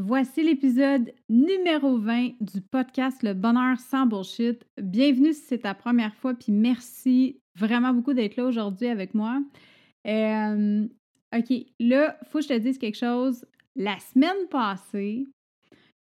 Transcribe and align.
Voici 0.00 0.44
l'épisode 0.44 1.12
numéro 1.28 1.98
20 1.98 2.34
du 2.40 2.60
podcast 2.60 3.20
Le 3.24 3.34
Bonheur 3.34 3.80
sans 3.80 4.06
bullshit. 4.06 4.64
Bienvenue 4.80 5.32
si 5.32 5.40
c'est 5.40 5.58
ta 5.58 5.74
première 5.74 6.14
fois, 6.14 6.34
puis 6.34 6.52
merci 6.52 7.40
vraiment 7.56 7.92
beaucoup 7.92 8.12
d'être 8.12 8.36
là 8.36 8.44
aujourd'hui 8.44 8.86
avec 8.86 9.12
moi. 9.12 9.42
Euh, 10.06 10.86
OK, 11.36 11.52
là, 11.80 12.16
faut 12.30 12.38
que 12.38 12.44
je 12.44 12.48
te 12.48 12.58
dise 12.58 12.78
quelque 12.78 12.96
chose. 12.96 13.44
La 13.74 13.98
semaine 13.98 14.46
passée, 14.52 15.26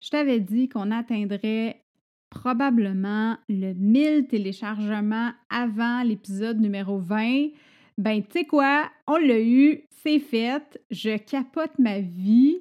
je 0.02 0.10
t'avais 0.10 0.40
dit 0.40 0.68
qu'on 0.68 0.90
atteindrait 0.90 1.82
probablement 2.28 3.38
le 3.48 3.72
1000 3.72 4.26
téléchargements 4.26 5.30
avant 5.48 6.02
l'épisode 6.02 6.60
numéro 6.60 6.98
20. 6.98 7.48
Ben, 7.96 8.22
tu 8.22 8.40
sais 8.40 8.44
quoi? 8.44 8.90
On 9.06 9.16
l'a 9.16 9.40
eu, 9.40 9.84
c'est 10.02 10.18
fait. 10.18 10.82
Je 10.90 11.16
capote 11.16 11.78
ma 11.78 12.00
vie. 12.00 12.60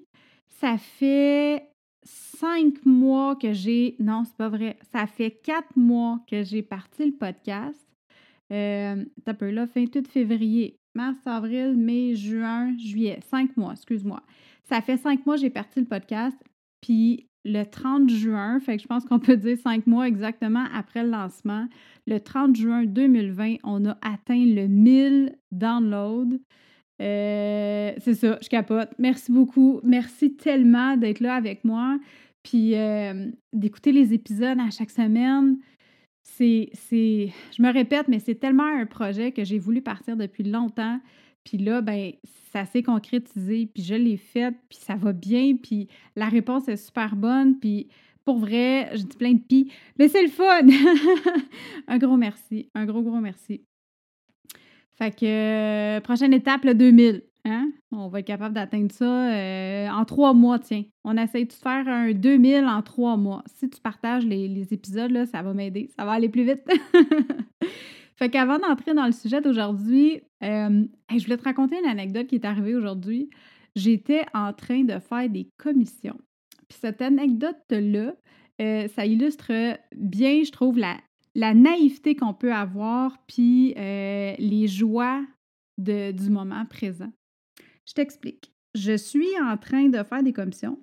Ça 0.59 0.77
fait 0.77 1.69
cinq 2.03 2.85
mois 2.85 3.35
que 3.35 3.51
j'ai. 3.51 3.95
Non, 3.99 4.23
c'est 4.25 4.37
pas 4.37 4.49
vrai. 4.49 4.77
Ça 4.91 5.07
fait 5.07 5.31
quatre 5.31 5.75
mois 5.75 6.19
que 6.29 6.43
j'ai 6.43 6.61
parti 6.61 7.05
le 7.05 7.13
podcast. 7.13 7.79
Euh, 8.53 9.03
T'as 9.23 9.33
peu 9.33 9.49
là, 9.49 9.67
fin 9.67 9.85
tout 9.85 10.03
février, 10.07 10.77
mars, 10.93 11.17
avril, 11.25 11.75
mai, 11.75 12.15
juin, 12.15 12.77
juillet. 12.77 13.19
Cinq 13.29 13.57
mois, 13.57 13.73
excuse-moi. 13.73 14.21
Ça 14.63 14.81
fait 14.81 14.97
cinq 14.97 15.25
mois 15.25 15.35
que 15.35 15.41
j'ai 15.41 15.49
parti 15.49 15.79
le 15.79 15.85
podcast. 15.85 16.37
Puis 16.81 17.27
le 17.43 17.63
30 17.63 18.09
juin, 18.09 18.59
fait 18.59 18.77
que 18.77 18.83
je 18.83 18.87
pense 18.87 19.05
qu'on 19.05 19.19
peut 19.19 19.37
dire 19.37 19.57
cinq 19.57 19.85
mois 19.87 20.07
exactement 20.07 20.65
après 20.73 21.03
le 21.03 21.09
lancement, 21.09 21.67
le 22.07 22.19
30 22.19 22.55
juin 22.55 22.85
2020, 22.85 23.57
on 23.63 23.85
a 23.85 23.97
atteint 24.01 24.45
le 24.45 24.67
1000 24.67 25.35
downloads. 25.51 26.39
Euh, 27.01 27.93
c'est 27.97 28.13
ça, 28.13 28.37
je 28.41 28.49
capote. 28.49 28.89
Merci 28.99 29.31
beaucoup. 29.31 29.79
Merci 29.83 30.35
tellement 30.35 30.97
d'être 30.97 31.19
là 31.19 31.35
avec 31.35 31.63
moi. 31.63 31.99
Puis 32.43 32.75
euh, 32.75 33.29
d'écouter 33.53 33.91
les 33.91 34.13
épisodes 34.13 34.59
à 34.59 34.69
chaque 34.69 34.91
semaine. 34.91 35.57
C'est, 36.23 36.69
je 36.91 37.61
me 37.61 37.71
répète, 37.71 38.07
mais 38.07 38.19
c'est 38.19 38.35
tellement 38.35 38.65
un 38.65 38.85
projet 38.85 39.31
que 39.31 39.43
j'ai 39.43 39.59
voulu 39.59 39.81
partir 39.81 40.17
depuis 40.17 40.43
longtemps. 40.43 40.99
Puis 41.43 41.59
là, 41.59 41.81
ben, 41.81 42.11
ça 42.51 42.65
s'est 42.65 42.83
concrétisé, 42.83 43.67
puis 43.67 43.83
je 43.83 43.93
l'ai 43.93 44.17
fait, 44.17 44.51
puis 44.67 44.79
ça 44.81 44.95
va 44.95 45.13
bien, 45.13 45.55
puis 45.55 45.87
la 46.15 46.27
réponse 46.27 46.67
est 46.67 46.77
super 46.77 47.15
bonne, 47.15 47.59
puis 47.59 47.87
pour 48.25 48.39
vrai, 48.39 48.89
je 48.95 49.03
dis 49.03 49.17
plein 49.17 49.33
de 49.33 49.39
pis, 49.39 49.71
mais 49.99 50.07
c'est 50.07 50.23
le 50.23 50.29
fun! 50.29 50.67
un 51.87 51.97
gros 51.99 52.17
merci, 52.17 52.69
un 52.73 52.85
gros, 52.85 53.03
gros 53.03 53.21
merci. 53.21 53.61
Fait 54.97 55.11
que, 55.11 55.25
euh, 55.97 56.01
prochaine 56.01 56.33
étape, 56.33 56.63
le 56.63 56.73
2000. 56.73 57.23
Hein? 57.43 57.71
On 57.91 58.07
va 58.07 58.19
être 58.19 58.27
capable 58.27 58.55
d'atteindre 58.55 58.91
ça 58.91 59.31
euh, 59.33 59.87
en 59.89 60.05
trois 60.05 60.33
mois, 60.33 60.57
tiens. 60.57 60.83
On 61.03 61.17
essaye 61.17 61.45
de 61.45 61.53
faire 61.53 61.87
un 61.87 62.11
2000 62.11 62.65
en 62.65 62.81
trois 62.81 63.17
mois. 63.17 63.43
Si 63.45 63.69
tu 63.69 63.79
partages 63.81 64.25
les, 64.25 64.73
épisodes, 64.73 65.11
là, 65.11 65.25
ça 65.25 65.41
va 65.41 65.53
m'aider. 65.53 65.89
Ça 65.97 66.05
va 66.05 66.13
aller 66.13 66.29
plus 66.29 66.43
vite. 66.43 66.63
fait 68.15 68.29
qu'avant 68.29 68.57
d'entrer 68.57 68.93
dans 68.93 69.05
le 69.05 69.11
sujet 69.11 69.41
d'aujourd'hui, 69.41 70.21
euh, 70.43 70.85
je 71.11 71.23
voulais 71.23 71.37
te 71.37 71.43
raconter 71.43 71.77
une 71.77 71.89
anecdote 71.89 72.27
qui 72.27 72.35
est 72.35 72.45
arrivée 72.45 72.73
aujourd'hui. 72.73 73.29
J'étais 73.75 74.25
en 74.33 74.53
train 74.53 74.83
de 74.83 74.97
faire 74.99 75.29
des 75.29 75.49
commissions. 75.57 76.17
Puis 76.69 76.79
cette 76.79 77.01
anecdote-là, 77.01 78.15
ça 78.87 79.05
illustre 79.05 79.51
bien, 79.95 80.41
je 80.43 80.51
trouve, 80.51 80.79
la, 80.79 80.97
la 81.35 81.53
naïveté 81.53 82.15
qu'on 82.15 82.33
peut 82.33 82.53
avoir, 82.53 83.17
puis 83.27 83.73
euh, 83.77 84.33
les 84.39 84.67
joies 84.67 85.23
de, 85.77 86.11
du 86.11 86.29
moment 86.29 86.65
présent. 86.65 87.11
Je 87.85 87.93
t'explique. 87.93 88.51
Je 88.73 88.95
suis 88.95 89.39
en 89.41 89.57
train 89.57 89.89
de 89.89 90.01
faire 90.03 90.23
des 90.23 90.33
commissions. 90.33 90.79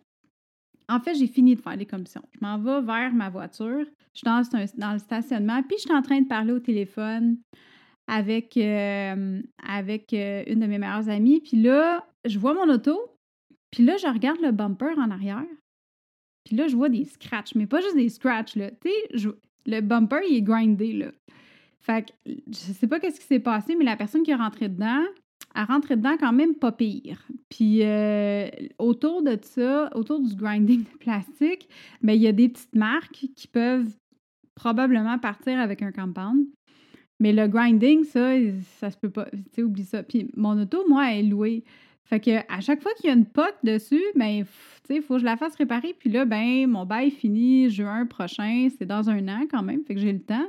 En 0.88 1.00
fait, 1.00 1.14
j'ai 1.14 1.26
fini 1.26 1.56
de 1.56 1.60
faire 1.60 1.76
des 1.76 1.86
commissions. 1.86 2.22
Je 2.32 2.38
m'en 2.42 2.58
vais 2.58 2.82
vers 2.82 3.12
ma 3.14 3.30
voiture. 3.30 3.86
Je 4.14 4.18
suis 4.18 4.24
dans, 4.24 4.92
le 4.92 4.98
stationnement, 4.98 5.62
puis 5.62 5.78
je 5.78 5.82
suis 5.82 5.92
en 5.92 6.02
train 6.02 6.20
de 6.20 6.28
parler 6.28 6.52
au 6.52 6.58
téléphone 6.58 7.38
avec, 8.06 8.56
euh, 8.58 9.40
euh, 9.70 10.44
une 10.46 10.60
de 10.60 10.66
mes 10.66 10.78
meilleures 10.78 11.08
amies. 11.08 11.40
Puis 11.40 11.62
là, 11.62 12.06
je 12.26 12.38
vois 12.38 12.52
mon 12.52 12.70
auto, 12.70 12.98
puis 13.70 13.84
là, 13.84 13.96
je 13.96 14.06
regarde 14.06 14.40
le 14.42 14.52
bumper 14.52 14.98
en 14.98 15.10
arrière. 15.10 15.46
Puis 16.44 16.56
là, 16.56 16.68
je 16.68 16.76
vois 16.76 16.90
des 16.90 17.04
scratchs, 17.06 17.54
mais 17.54 17.66
pas 17.66 17.80
juste 17.80 17.96
des 17.96 18.10
scratchs, 18.10 18.56
là. 18.56 18.70
Tu 18.70 18.90
sais, 18.90 19.28
le 19.66 19.80
bumper, 19.80 20.20
il 20.28 20.36
est 20.36 20.42
grindé, 20.42 20.92
là. 20.92 21.06
Fait 21.80 22.06
que 22.06 22.32
je 22.48 22.72
sais 22.72 22.86
pas 22.86 23.00
qu'est-ce 23.00 23.18
qui 23.18 23.26
s'est 23.26 23.40
passé, 23.40 23.74
mais 23.76 23.84
la 23.84 23.96
personne 23.96 24.22
qui 24.22 24.30
est 24.30 24.36
rentrée 24.36 24.68
dedans, 24.68 25.02
a 25.54 25.64
rentré 25.64 25.96
dedans 25.96 26.16
quand 26.18 26.32
même 26.32 26.54
pas 26.54 26.72
pire. 26.72 27.26
Puis 27.48 27.80
euh, 27.82 28.48
autour 28.78 29.22
de 29.22 29.38
ça, 29.42 29.90
autour 29.94 30.20
du 30.20 30.34
grinding 30.34 30.84
de 30.84 30.98
plastique, 30.98 31.68
ben, 32.00 32.14
il 32.14 32.22
y 32.22 32.28
a 32.28 32.32
des 32.32 32.48
petites 32.48 32.74
marques 32.74 33.26
qui 33.36 33.48
peuvent 33.48 33.92
probablement 34.54 35.18
partir 35.18 35.58
avec 35.58 35.82
un 35.82 35.92
compound. 35.92 36.46
Mais 37.20 37.32
le 37.32 37.46
grinding, 37.46 38.04
ça, 38.04 38.32
ça 38.78 38.90
se 38.90 38.96
peut 38.96 39.10
pas. 39.10 39.26
Tu 39.30 39.42
sais, 39.52 39.62
oublie 39.62 39.84
ça. 39.84 40.02
Puis 40.02 40.30
mon 40.36 40.60
auto, 40.60 40.84
moi, 40.88 41.10
elle 41.10 41.26
est 41.26 41.28
louée. 41.28 41.64
Fait 42.12 42.20
que 42.20 42.54
à 42.54 42.60
chaque 42.60 42.82
fois 42.82 42.92
qu'il 42.92 43.06
y 43.06 43.10
a 43.10 43.14
une 43.14 43.24
pote 43.24 43.56
dessus, 43.62 44.04
ben, 44.14 44.44
tu 44.86 44.96
il 44.96 45.00
faut 45.00 45.14
que 45.14 45.20
je 45.20 45.24
la 45.24 45.38
fasse 45.38 45.54
réparer. 45.56 45.96
Puis 45.98 46.10
là, 46.10 46.26
ben, 46.26 46.66
mon 46.66 46.84
bail 46.84 47.10
finit 47.10 47.70
juin 47.70 48.04
prochain. 48.04 48.68
C'est 48.76 48.84
dans 48.84 49.08
un 49.08 49.28
an 49.28 49.46
quand 49.50 49.62
même, 49.62 49.82
fait 49.86 49.94
que 49.94 50.00
j'ai 50.00 50.12
le 50.12 50.20
temps. 50.20 50.46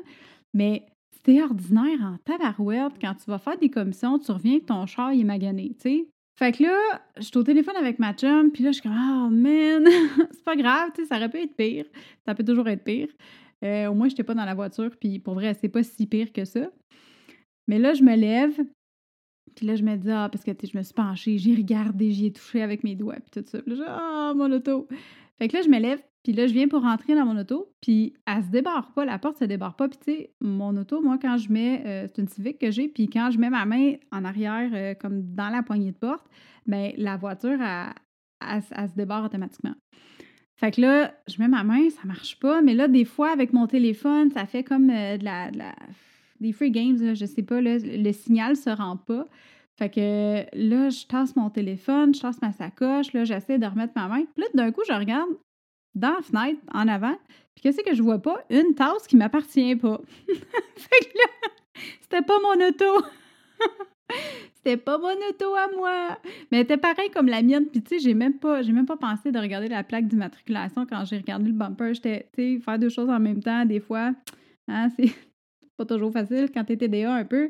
Mais 0.53 0.85
c'était 1.13 1.41
ordinaire 1.41 2.01
en 2.01 2.17
tabarouette. 2.25 2.99
Quand 2.99 3.13
tu 3.15 3.31
vas 3.31 3.37
faire 3.37 3.57
des 3.57 3.69
commissions, 3.69 4.19
tu 4.19 4.29
reviens 4.33 4.59
ton 4.59 4.85
char, 4.87 5.11
est 5.11 5.23
magané, 5.23 5.69
tu 5.79 5.89
sais. 5.89 6.05
Fait 6.37 6.51
que 6.51 6.63
là, 6.63 6.77
je 7.15 7.21
suis 7.21 7.37
au 7.37 7.43
téléphone 7.43 7.77
avec 7.77 7.97
ma 7.97 8.11
chum, 8.13 8.51
puis 8.51 8.61
là, 8.61 8.71
je 8.71 8.81
suis 8.81 8.83
comme 8.83 8.91
«Oh, 8.97 9.29
man! 9.29 9.87
c'est 10.31 10.43
pas 10.43 10.57
grave, 10.57 10.89
tu 10.93 11.03
sais, 11.03 11.07
ça 11.07 11.15
aurait 11.15 11.29
pu 11.29 11.37
être 11.37 11.55
pire. 11.55 11.85
Ça 12.25 12.35
peut 12.35 12.43
toujours 12.43 12.67
être 12.67 12.83
pire. 12.83 13.07
Euh, 13.63 13.87
au 13.87 13.93
moins, 13.93 14.09
je 14.09 14.15
n'étais 14.15 14.23
pas 14.23 14.33
dans 14.33 14.43
la 14.43 14.53
voiture, 14.53 14.91
puis 14.99 15.17
pour 15.19 15.35
vrai, 15.35 15.53
c'est 15.53 15.69
pas 15.69 15.83
si 15.83 16.07
pire 16.07 16.33
que 16.33 16.43
ça. 16.43 16.69
Mais 17.69 17.79
là, 17.79 17.93
je 17.93 18.03
me 18.03 18.17
lève, 18.17 18.59
puis 19.55 19.65
là, 19.65 19.75
je 19.75 19.83
me 19.83 19.95
dis, 19.95 20.11
ah, 20.11 20.29
parce 20.31 20.43
que 20.43 20.51
je 20.51 20.77
me 20.77 20.83
suis 20.83 20.93
penchée, 20.93 21.37
j'ai 21.37 21.55
regardé, 21.55 22.11
j'y 22.11 22.27
ai 22.27 22.33
touché 22.33 22.61
avec 22.61 22.83
mes 22.83 22.95
doigts, 22.95 23.15
puis 23.15 23.41
tout 23.41 23.47
ça. 23.49 23.61
Puis 23.61 23.75
là, 23.75 23.85
ah, 23.89 24.33
mon 24.35 24.51
auto. 24.51 24.87
Fait 25.37 25.47
que 25.47 25.57
là, 25.57 25.63
je 25.63 25.69
me 25.69 25.79
lève, 25.79 25.99
puis 26.23 26.31
là, 26.31 26.47
je 26.47 26.53
viens 26.53 26.67
pour 26.67 26.83
rentrer 26.83 27.15
dans 27.15 27.25
mon 27.25 27.37
auto, 27.37 27.73
puis 27.81 28.13
elle 28.25 28.43
se 28.43 28.49
débarre 28.49 28.93
pas, 28.93 29.03
la 29.03 29.19
porte 29.19 29.39
se 29.39 29.45
débarre 29.45 29.75
pas. 29.75 29.89
Puis 29.89 29.99
tu 30.05 30.11
sais, 30.11 30.33
mon 30.39 30.75
auto, 30.77 31.01
moi, 31.01 31.17
quand 31.21 31.37
je 31.37 31.51
mets, 31.51 31.83
euh, 31.85 32.07
c'est 32.07 32.21
une 32.21 32.27
Civic 32.29 32.59
que 32.59 32.71
j'ai, 32.71 32.87
puis 32.87 33.09
quand 33.09 33.29
je 33.31 33.37
mets 33.37 33.49
ma 33.49 33.65
main 33.65 33.95
en 34.11 34.23
arrière, 34.23 34.69
euh, 34.73 34.93
comme 34.93 35.33
dans 35.35 35.49
la 35.49 35.63
poignée 35.63 35.91
de 35.91 35.97
porte, 35.97 36.25
bien, 36.65 36.91
la 36.97 37.17
voiture, 37.17 37.59
elle, 37.61 38.61
se 38.61 38.95
débarre 38.95 39.25
automatiquement. 39.25 39.75
Fait 40.55 40.71
que 40.71 40.81
là, 40.81 41.13
je 41.27 41.41
mets 41.41 41.47
ma 41.49 41.63
main, 41.63 41.89
ça 41.89 42.01
marche 42.05 42.39
pas, 42.39 42.61
mais 42.61 42.73
là, 42.73 42.87
des 42.87 43.05
fois, 43.05 43.31
avec 43.31 43.51
mon 43.51 43.67
téléphone, 43.67 44.31
ça 44.31 44.45
fait 44.45 44.63
comme 44.63 44.89
euh, 44.89 45.17
de 45.17 45.25
la 45.25 45.73
des 46.39 46.51
free 46.51 46.71
games, 46.71 47.15
je 47.15 47.25
sais 47.25 47.43
pas, 47.43 47.61
le 47.61 48.11
signal 48.11 48.55
se 48.55 48.69
rend 48.69 48.97
pas. 48.97 49.27
Fait 49.77 49.89
que 49.89 50.45
là, 50.53 50.89
je 50.89 51.05
tasse 51.07 51.35
mon 51.35 51.49
téléphone, 51.49 52.13
je 52.13 52.21
tasse 52.21 52.41
ma 52.41 52.51
sacoche, 52.51 53.11
là, 53.13 53.23
j'essaie 53.23 53.57
de 53.57 53.65
remettre 53.65 53.93
ma 53.95 54.07
main. 54.07 54.23
Puis 54.35 54.43
là, 54.43 54.47
d'un 54.53 54.71
coup, 54.71 54.81
je 54.87 54.93
regarde 54.93 55.29
dans 55.95 56.13
la 56.13 56.21
fenêtre, 56.21 56.59
en 56.73 56.87
avant, 56.87 57.15
puis 57.55 57.63
qu'est-ce 57.63 57.81
que 57.81 57.95
je 57.95 58.01
vois 58.01 58.19
pas? 58.19 58.43
Une 58.49 58.75
tasse 58.75 59.07
qui 59.07 59.15
m'appartient 59.15 59.75
pas. 59.75 59.99
fait 60.27 61.05
que 61.05 61.17
là, 61.17 61.49
c'était 62.01 62.21
pas 62.21 62.37
mon 62.39 62.67
auto! 62.67 63.05
c'était 64.53 64.77
pas 64.77 64.97
mon 64.97 65.15
auto 65.29 65.55
à 65.55 65.67
moi! 65.75 66.19
Mais 66.51 66.59
elle 66.59 66.63
était 66.63 66.77
pareil 66.77 67.09
comme 67.11 67.27
la 67.27 67.41
mienne, 67.41 67.65
puis 67.65 67.81
tu 67.81 67.95
sais, 67.95 67.99
j'ai 67.99 68.13
même 68.13 68.37
pas, 68.37 68.61
j'ai 68.61 68.71
même 68.73 68.85
pas 68.85 68.97
pensé 68.97 69.31
de 69.31 69.39
regarder 69.39 69.67
la 69.67 69.83
plaque 69.83 70.07
d'immatriculation 70.07 70.85
quand 70.85 71.03
j'ai 71.05 71.17
regardé 71.17 71.45
le 71.45 71.53
bumper. 71.53 71.93
J'étais, 71.93 72.29
tu 72.33 72.57
sais, 72.57 72.59
faire 72.59 72.77
deux 72.77 72.89
choses 72.89 73.09
en 73.09 73.19
même 73.19 73.41
temps, 73.41 73.65
des 73.65 73.79
fois, 73.79 74.13
hein, 74.67 74.89
c'est 74.97 75.11
toujours 75.85 76.11
facile 76.11 76.49
quand 76.53 76.63
t'es 76.63 76.77
TDA 76.77 77.13
un 77.13 77.25
peu. 77.25 77.49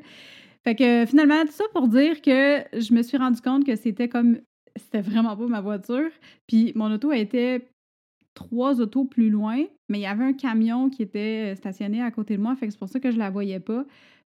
Fait 0.64 0.76
que 0.76 1.06
finalement, 1.06 1.42
tout 1.46 1.52
ça 1.52 1.66
pour 1.74 1.88
dire 1.88 2.22
que 2.22 2.64
je 2.74 2.94
me 2.94 3.02
suis 3.02 3.18
rendu 3.18 3.42
compte 3.42 3.66
que 3.66 3.76
c'était 3.76 4.08
comme. 4.08 4.40
C'était 4.76 5.02
vraiment 5.02 5.38
pas 5.38 5.46
ma 5.48 5.62
voiture. 5.62 6.10
Puis 6.48 6.72
mon 6.76 6.92
auto 6.92 7.12
était 7.12 7.68
trois 8.34 8.82
autos 8.82 9.06
plus 9.06 9.30
loin, 9.30 9.64
mais 9.90 10.00
il 10.00 10.02
y 10.02 10.08
avait 10.08 10.24
un 10.24 10.34
camion 10.34 10.90
qui 10.90 11.04
était 11.04 11.54
stationné 11.56 12.02
à 12.02 12.10
côté 12.10 12.38
de 12.38 12.42
moi. 12.42 12.56
Fait 12.56 12.66
que 12.66 12.72
c'est 12.72 12.80
pour 12.80 12.90
ça 12.90 13.00
que 13.00 13.12
je 13.12 13.18
la 13.18 13.30
voyais 13.30 13.60
pas. 13.60 13.86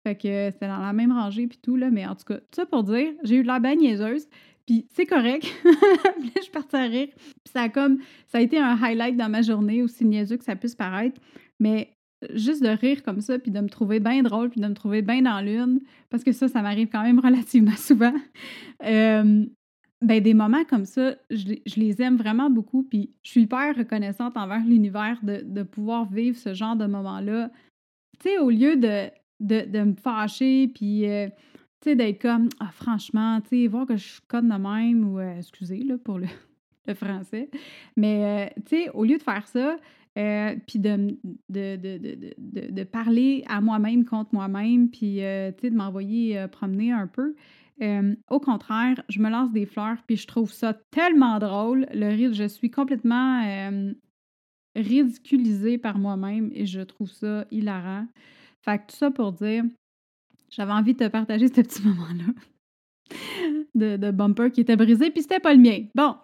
Fait 0.06 0.14
que 0.14 0.50
c'était 0.50 0.68
dans 0.68 0.80
la 0.80 0.92
même 0.92 1.12
rangée 1.12 1.46
puis 1.46 1.58
tout, 1.62 1.76
là. 1.76 1.90
Mais 1.90 2.06
en 2.06 2.14
tout 2.14 2.24
cas, 2.24 2.36
tout 2.36 2.56
ça 2.56 2.66
pour 2.66 2.84
dire, 2.84 3.12
j'ai 3.22 3.36
eu 3.36 3.42
de 3.42 3.48
la 3.48 3.58
bain 3.58 3.74
niaiseuse. 3.74 4.28
Puis 4.66 4.86
c'est 4.90 5.06
correct. 5.06 5.46
puis 6.20 6.32
je 6.36 6.42
suis 6.42 6.50
partie 6.50 6.76
à 6.76 6.82
rire. 6.82 7.08
Puis 7.16 7.52
ça 7.52 7.62
a 7.62 7.68
comme. 7.68 7.98
Ça 8.26 8.38
a 8.38 8.40
été 8.40 8.58
un 8.58 8.76
highlight 8.82 9.16
dans 9.16 9.30
ma 9.30 9.42
journée, 9.42 9.82
aussi 9.82 10.04
niaiseux 10.04 10.36
que 10.36 10.44
ça 10.44 10.56
puisse 10.56 10.74
paraître. 10.74 11.20
Mais 11.60 11.93
juste 12.34 12.62
de 12.62 12.68
rire 12.68 13.02
comme 13.02 13.20
ça, 13.20 13.38
puis 13.38 13.50
de 13.50 13.60
me 13.60 13.68
trouver 13.68 14.00
bien 14.00 14.22
drôle, 14.22 14.50
puis 14.50 14.60
de 14.60 14.66
me 14.66 14.74
trouver 14.74 15.02
bien 15.02 15.22
dans 15.22 15.40
l'une, 15.40 15.80
parce 16.10 16.24
que 16.24 16.32
ça, 16.32 16.48
ça 16.48 16.62
m'arrive 16.62 16.88
quand 16.88 17.02
même 17.02 17.18
relativement 17.24 17.76
souvent. 17.76 18.14
Euh, 18.84 19.44
ben, 20.04 20.22
des 20.22 20.34
moments 20.34 20.64
comme 20.64 20.84
ça, 20.84 21.14
je, 21.30 21.54
les 21.76 22.02
aime 22.02 22.16
vraiment 22.16 22.50
beaucoup, 22.50 22.82
puis 22.82 23.10
je 23.22 23.30
suis 23.30 23.42
hyper 23.42 23.74
reconnaissante 23.74 24.36
envers 24.36 24.64
l'univers 24.64 25.18
de, 25.22 25.62
pouvoir 25.62 26.04
vivre 26.10 26.36
ce 26.36 26.52
genre 26.52 26.76
de 26.76 26.86
moment-là. 26.86 27.50
Tu 28.20 28.28
sais, 28.28 28.38
au 28.38 28.50
lieu 28.50 28.76
de, 28.76 29.08
de, 29.40 29.80
me 29.82 29.94
fâcher, 29.94 30.68
puis, 30.68 31.08
euh, 31.08 31.28
tu 31.80 31.90
sais, 31.90 31.96
d'être 31.96 32.20
comme, 32.20 32.48
ah, 32.60 32.70
franchement, 32.70 33.40
tu 33.40 33.62
sais, 33.62 33.66
voir 33.66 33.86
que 33.86 33.96
je 33.96 34.20
code 34.28 34.46
de 34.46 34.54
même, 34.54 35.08
ou, 35.10 35.18
euh, 35.18 35.38
excusez, 35.38 35.82
là, 35.84 35.96
pour 35.96 36.18
le, 36.18 36.26
le 36.86 36.94
français. 36.94 37.48
Mais, 37.96 38.52
tu 38.66 38.76
sais, 38.76 38.90
au 38.90 39.04
lieu 39.04 39.16
de 39.16 39.22
faire 39.22 39.46
ça, 39.48 39.78
euh, 40.16 40.54
puis 40.66 40.78
de, 40.78 41.16
de, 41.48 41.76
de, 41.76 42.70
de, 42.70 42.84
parler 42.84 43.44
à 43.48 43.60
moi-même 43.60 44.04
contre 44.04 44.30
moi-même, 44.32 44.88
puis, 44.88 45.24
euh, 45.24 45.50
de 45.50 45.70
m'envoyer 45.70 46.46
promener 46.52 46.92
un 46.92 47.06
peu, 47.06 47.34
au 48.30 48.40
contraire, 48.40 49.02
je 49.08 49.18
me 49.20 49.28
lance 49.28 49.52
des 49.52 49.66
fleurs, 49.66 49.98
puis 50.06 50.16
je 50.16 50.26
trouve 50.26 50.52
ça 50.52 50.74
tellement 50.90 51.38
drôle. 51.38 51.86
Le 51.92 52.32
je 52.32 52.46
suis 52.46 52.70
complètement 52.70 53.42
ridiculisée 54.76 55.78
par 55.78 55.98
moi-même 55.98 56.50
et 56.54 56.66
je 56.66 56.80
trouve 56.80 57.10
ça 57.10 57.44
hilarant. 57.50 58.06
Fait 58.62 58.78
que 58.78 58.92
tout 58.92 58.96
ça 58.96 59.10
pour 59.10 59.32
dire, 59.32 59.64
j'avais 60.50 60.72
envie 60.72 60.94
de 60.94 60.98
te 60.98 61.08
partager 61.08 61.48
ce 61.48 61.60
petit 61.60 61.82
moment-là 61.82 62.32
de, 63.74 64.10
bumper 64.10 64.50
qui 64.50 64.60
était 64.60 64.76
brisé, 64.76 65.10
puis 65.10 65.22
c'était 65.22 65.40
pas 65.40 65.52
le 65.52 65.60
mien. 65.60 65.84
Bon. 65.94 66.14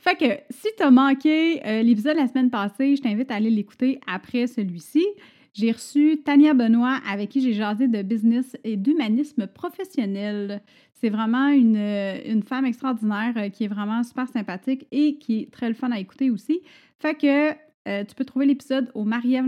Fait 0.00 0.16
que 0.16 0.40
si 0.50 0.68
t'as 0.78 0.90
manqué 0.90 1.60
euh, 1.66 1.82
l'épisode 1.82 2.16
la 2.16 2.26
semaine 2.26 2.48
passée, 2.48 2.96
je 2.96 3.02
t'invite 3.02 3.30
à 3.30 3.34
aller 3.34 3.50
l'écouter 3.50 4.00
après 4.06 4.46
celui-ci. 4.46 5.06
J'ai 5.52 5.72
reçu 5.72 6.22
Tania 6.24 6.54
Benoît 6.54 7.00
avec 7.06 7.28
qui 7.28 7.42
j'ai 7.42 7.52
jasé 7.52 7.86
de 7.86 8.00
business 8.00 8.56
et 8.64 8.78
d'humanisme 8.78 9.46
professionnel. 9.46 10.62
C'est 10.94 11.10
vraiment 11.10 11.48
une, 11.48 11.76
une, 11.76 12.42
femme 12.42 12.64
extraordinaire 12.64 13.34
euh, 13.36 13.48
qui 13.50 13.64
est 13.64 13.68
vraiment 13.68 14.02
super 14.02 14.26
sympathique 14.28 14.86
et 14.90 15.18
qui 15.18 15.42
est 15.42 15.50
très 15.50 15.68
le 15.68 15.74
fun 15.74 15.90
à 15.90 15.98
écouter 15.98 16.30
aussi. 16.30 16.62
Fait 16.98 17.14
que 17.14 17.50
euh, 17.88 18.04
tu 18.04 18.14
peux 18.14 18.24
trouver 18.24 18.46
l'épisode 18.46 18.90
au 18.94 19.04
Marie-Ève 19.04 19.46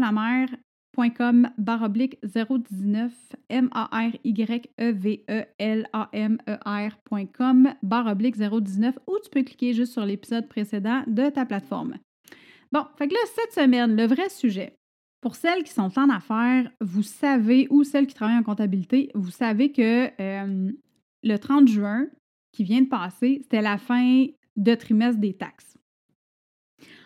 Com 0.95 1.49
baroblique 1.57 2.19
019 2.23 3.13
m 3.49 3.69
a 3.73 3.89
r 3.91 4.19
y 4.23 4.69
e 4.77 4.93
v 4.93 5.25
e 5.27 5.47
l 5.59 5.87
a 5.93 6.09
m 6.13 6.37
e 6.47 6.59
r.com 6.67 7.75
baroblique 7.83 8.37
019 8.37 8.99
ou 9.07 9.19
tu 9.23 9.31
peux 9.31 9.43
cliquer 9.43 9.73
juste 9.73 9.95
sur 9.95 10.05
l'épisode 10.05 10.49
précédent 10.49 11.03
de 11.07 11.31
ta 11.31 11.47
plateforme. 11.47 11.97
Bon, 12.73 12.85
fait 12.97 13.09
que 13.09 13.15
là, 13.15 13.21
cette 13.35 13.53
semaine, 13.53 13.97
le 13.97 14.07
vrai 14.07 14.29
sujet. 14.29 14.75
Pour 15.23 15.37
celles 15.37 15.63
qui 15.63 15.73
sont 15.73 15.99
en 15.99 16.11
affaires, 16.11 16.71
vous 16.81 17.03
savez, 17.03 17.69
ou 17.71 17.85
celles 17.85 18.07
qui 18.07 18.15
travaillent 18.15 18.39
en 18.39 18.43
comptabilité, 18.43 19.11
vous 19.15 19.31
savez 19.31 19.73
que 19.73 20.11
euh, 20.21 20.73
le 21.23 21.37
30 21.39 21.69
juin 21.69 22.07
qui 22.53 22.65
vient 22.65 22.83
de 22.83 22.89
passer, 22.89 23.41
c'était 23.43 23.63
la 23.63 23.79
fin 23.79 24.27
de 24.57 24.75
trimestre 24.75 25.21
des 25.21 25.35
taxes. 25.35 25.79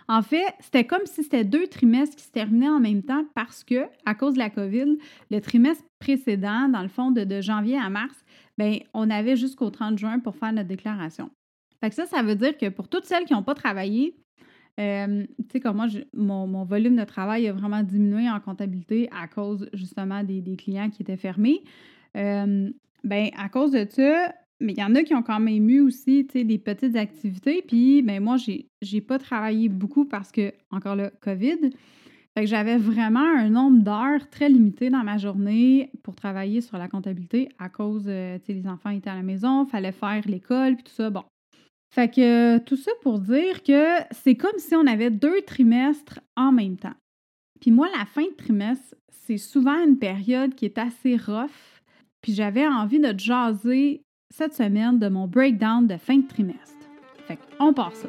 En 0.08 0.22
fait, 0.22 0.44
c'était 0.60 0.84
comme 0.84 1.04
si 1.04 1.22
c'était 1.22 1.44
deux 1.44 1.66
trimestres 1.66 2.16
qui 2.16 2.24
se 2.24 2.30
terminaient 2.30 2.68
en 2.68 2.80
même 2.80 3.02
temps 3.02 3.24
parce 3.34 3.64
que, 3.64 3.86
à 4.04 4.14
cause 4.14 4.34
de 4.34 4.38
la 4.38 4.50
COVID, 4.50 4.98
le 5.30 5.40
trimestre 5.40 5.84
précédent, 5.98 6.68
dans 6.68 6.82
le 6.82 6.88
fond, 6.88 7.10
de, 7.10 7.40
janvier 7.40 7.76
à 7.76 7.90
mars, 7.90 8.24
bien, 8.56 8.78
on 8.94 9.10
avait 9.10 9.36
jusqu'au 9.36 9.70
30 9.70 9.98
juin 9.98 10.20
pour 10.20 10.36
faire 10.36 10.52
notre 10.52 10.68
déclaration. 10.68 11.30
Fait 11.80 11.88
que 11.88 11.94
ça, 11.94 12.06
ça 12.06 12.22
veut 12.22 12.36
dire 12.36 12.56
que 12.56 12.68
pour 12.68 12.88
toutes 12.88 13.04
celles 13.04 13.24
qui 13.24 13.32
n'ont 13.32 13.42
pas 13.42 13.54
travaillé, 13.54 14.16
euh, 14.78 15.24
tu 15.38 15.44
sais, 15.52 15.60
comme 15.60 15.76
moi, 15.76 15.86
mon, 16.12 16.64
volume 16.64 16.96
de 16.96 17.04
travail 17.04 17.48
a 17.48 17.52
vraiment 17.52 17.82
diminué 17.82 18.30
en 18.30 18.40
comptabilité 18.40 19.08
à 19.10 19.26
cause 19.26 19.68
justement 19.72 20.22
des, 20.22 20.42
clients 20.56 20.90
qui 20.90 21.02
étaient 21.02 21.16
fermés. 21.16 21.64
Euh, 22.16 22.70
bien, 23.02 23.30
à 23.36 23.48
cause 23.48 23.72
de 23.72 23.86
ça, 23.88 24.34
mais 24.60 24.72
il 24.72 24.78
y 24.78 24.84
en 24.84 24.94
a 24.94 25.02
qui 25.02 25.14
ont 25.14 25.22
quand 25.22 25.40
même 25.40 25.68
eu 25.68 25.80
aussi, 25.80 26.24
des 26.24 26.58
petites 26.58 26.96
activités. 26.96 27.62
Puis, 27.66 28.02
ben 28.02 28.22
moi, 28.22 28.36
j'ai, 28.36 28.68
j'ai 28.82 29.00
pas 29.00 29.18
travaillé 29.18 29.68
beaucoup 29.68 30.04
parce 30.04 30.32
que, 30.32 30.52
encore 30.70 30.96
le 30.96 31.10
COVID. 31.20 31.70
Fait 32.34 32.44
que 32.44 32.50
j'avais 32.50 32.76
vraiment 32.76 33.24
un 33.24 33.48
nombre 33.48 33.82
d'heures 33.82 34.28
très 34.28 34.50
limité 34.50 34.90
dans 34.90 35.02
ma 35.02 35.16
journée 35.16 35.90
pour 36.02 36.14
travailler 36.14 36.60
sur 36.60 36.76
la 36.76 36.86
comptabilité 36.86 37.48
à 37.58 37.70
cause, 37.70 38.04
euh, 38.08 38.38
tu 38.38 38.46
sais, 38.46 38.52
les 38.52 38.68
enfants 38.68 38.90
étaient 38.90 39.08
à 39.08 39.14
la 39.14 39.22
maison, 39.22 39.64
fallait 39.64 39.92
faire 39.92 40.22
l'école, 40.26 40.74
puis 40.76 40.84
tout 40.84 40.92
ça. 40.92 41.08
Bon. 41.08 41.24
Fait 41.94 42.12
que 42.12 42.58
tout 42.58 42.76
ça 42.76 42.90
pour 43.00 43.20
dire 43.20 43.62
que 43.62 43.86
c'est 44.10 44.34
comme 44.34 44.58
si 44.58 44.74
on 44.74 44.86
avait 44.86 45.10
deux 45.10 45.40
trimestres 45.46 46.20
en 46.36 46.52
même 46.52 46.76
temps. 46.76 46.94
Puis 47.60 47.70
moi, 47.70 47.88
la 47.96 48.04
fin 48.04 48.24
de 48.24 48.36
trimestre, 48.36 48.94
c'est 49.08 49.38
souvent 49.38 49.82
une 49.82 49.98
période 49.98 50.54
qui 50.54 50.66
est 50.66 50.76
assez 50.76 51.16
rough. 51.16 51.80
Puis 52.20 52.34
j'avais 52.34 52.66
envie 52.66 53.00
de 53.00 53.18
jaser 53.18 54.02
cette 54.30 54.54
semaine 54.54 54.98
de 54.98 55.08
mon 55.08 55.26
breakdown 55.26 55.86
de 55.86 55.96
fin 55.96 56.18
de 56.18 56.26
trimestre. 56.26 56.74
Fait 57.26 57.38
on 57.58 57.72
part 57.72 57.94
ça. 57.94 58.08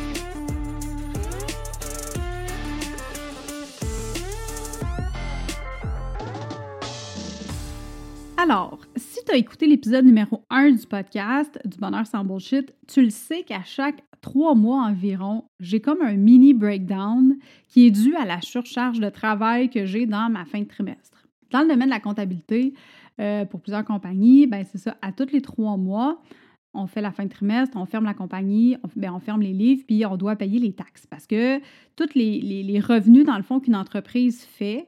Alors, 8.41 8.79
si 8.95 9.19
tu 9.23 9.31
as 9.31 9.37
écouté 9.37 9.67
l'épisode 9.67 10.03
numéro 10.03 10.43
1 10.49 10.71
du 10.71 10.87
podcast 10.87 11.59
du 11.63 11.77
bonheur 11.77 12.07
sans 12.07 12.23
bullshit, 12.23 12.73
tu 12.87 13.03
le 13.03 13.11
sais 13.11 13.43
qu'à 13.43 13.61
chaque 13.63 14.03
trois 14.19 14.55
mois 14.55 14.81
environ, 14.81 15.43
j'ai 15.59 15.79
comme 15.79 16.01
un 16.01 16.15
mini 16.15 16.55
breakdown 16.55 17.35
qui 17.67 17.85
est 17.85 17.91
dû 17.91 18.15
à 18.15 18.25
la 18.25 18.41
surcharge 18.41 18.99
de 18.99 19.09
travail 19.09 19.69
que 19.69 19.85
j'ai 19.85 20.07
dans 20.07 20.27
ma 20.31 20.45
fin 20.45 20.61
de 20.61 20.65
trimestre. 20.65 21.27
Dans 21.51 21.61
le 21.61 21.67
domaine 21.67 21.89
de 21.89 21.93
la 21.93 21.99
comptabilité, 21.99 22.73
euh, 23.19 23.45
pour 23.45 23.61
plusieurs 23.61 23.85
compagnies, 23.85 24.47
ben 24.47 24.65
c'est 24.65 24.79
ça, 24.79 24.97
à 25.03 25.11
tous 25.11 25.31
les 25.31 25.41
trois 25.41 25.77
mois, 25.77 26.19
on 26.73 26.87
fait 26.87 27.01
la 27.01 27.11
fin 27.11 27.25
de 27.25 27.29
trimestre, 27.29 27.77
on 27.77 27.85
ferme 27.85 28.05
la 28.05 28.15
compagnie, 28.15 28.75
on, 28.83 28.89
ben, 28.95 29.19
ferme 29.19 29.43
les 29.43 29.53
livres, 29.53 29.83
puis 29.85 30.03
on 30.07 30.17
doit 30.17 30.35
payer 30.35 30.57
les 30.57 30.73
taxes. 30.73 31.05
Parce 31.05 31.27
que 31.27 31.59
tous 31.95 32.15
les, 32.15 32.79
revenus, 32.79 33.23
dans 33.23 33.37
le 33.37 33.43
fond, 33.43 33.59
qu'une 33.59 33.75
entreprise 33.75 34.43
fait, 34.43 34.87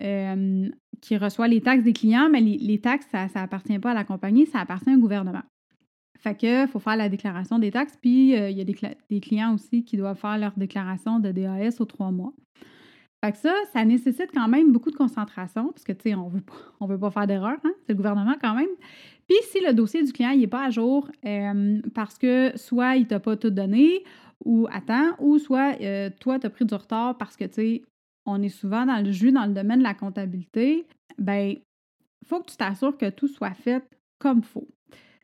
euh, 0.00 0.70
qui 1.04 1.18
reçoit 1.18 1.48
les 1.48 1.60
taxes 1.60 1.84
des 1.84 1.92
clients, 1.92 2.30
mais 2.30 2.40
les, 2.40 2.80
taxes, 2.80 3.06
ça 3.10 3.28
n'appartient 3.34 3.78
pas 3.78 3.90
à 3.90 3.94
la 3.94 4.04
compagnie, 4.04 4.46
ça 4.46 4.60
appartient 4.60 4.94
au 4.94 4.98
gouvernement. 4.98 5.42
Fait 6.18 6.34
que 6.34 6.66
faut 6.66 6.78
faire 6.78 6.96
la 6.96 7.10
déclaration 7.10 7.58
des 7.58 7.70
taxes, 7.70 7.98
puis 8.00 8.34
euh, 8.34 8.48
il 8.48 8.56
y 8.56 8.62
a 8.62 8.64
des, 8.64 9.20
clients 9.20 9.54
aussi 9.54 9.84
qui 9.84 9.98
doivent 9.98 10.18
faire 10.18 10.38
leur 10.38 10.52
déclaration 10.56 11.20
de 11.20 11.30
DAS 11.30 11.78
aux 11.80 11.84
trois 11.84 12.10
mois. 12.10 12.32
Fait 13.22 13.32
que 13.32 13.38
ça, 13.38 13.52
ça 13.74 13.84
nécessite 13.84 14.30
quand 14.32 14.48
même 14.48 14.72
beaucoup 14.72 14.90
de 14.90 14.96
concentration, 14.96 15.68
parce 15.68 15.84
que, 15.84 15.92
tu 15.92 16.10
sais, 16.10 16.14
on 16.14 16.28
veut 16.28 16.40
pas, 16.40 16.86
veut 16.86 16.98
pas 16.98 17.10
faire 17.10 17.26
d'erreur, 17.26 17.58
hein? 17.64 17.72
c'est 17.82 17.92
le 17.92 17.96
gouvernement 17.96 18.36
quand 18.40 18.54
même. 18.54 18.68
Puis 19.28 19.36
si 19.50 19.60
le 19.60 19.74
dossier 19.74 20.02
du 20.02 20.12
client 20.12 20.34
n'est 20.34 20.46
pas 20.46 20.64
à 20.64 20.70
jour, 20.70 21.10
euh, 21.26 21.82
parce 21.94 22.16
que 22.16 22.52
soit 22.56 22.96
il 22.96 23.02
ne 23.02 23.08
t'a 23.08 23.20
pas 23.20 23.36
tout 23.36 23.50
donné, 23.50 24.04
ou 24.42 24.66
temps, 24.86 25.10
ou 25.18 25.38
soit 25.38 25.74
euh, 25.82 26.08
toi, 26.20 26.38
tu 26.38 26.46
as 26.46 26.50
pris 26.50 26.64
du 26.64 26.74
retard 26.74 27.16
parce 27.18 27.36
que, 27.36 27.44
tu 27.44 27.54
sais, 27.54 27.82
on 28.26 28.42
est 28.42 28.48
souvent 28.48 28.86
dans 28.86 29.04
le 29.04 29.12
jus 29.12 29.32
dans 29.32 29.46
le 29.46 29.54
domaine 29.54 29.80
de 29.80 29.84
la 29.84 29.94
comptabilité, 29.94 30.86
ben 31.18 31.56
il 31.56 32.28
faut 32.28 32.40
que 32.40 32.50
tu 32.50 32.56
t'assures 32.56 32.96
que 32.96 33.10
tout 33.10 33.28
soit 33.28 33.54
fait 33.54 33.84
comme 34.18 34.42
faut. 34.42 34.68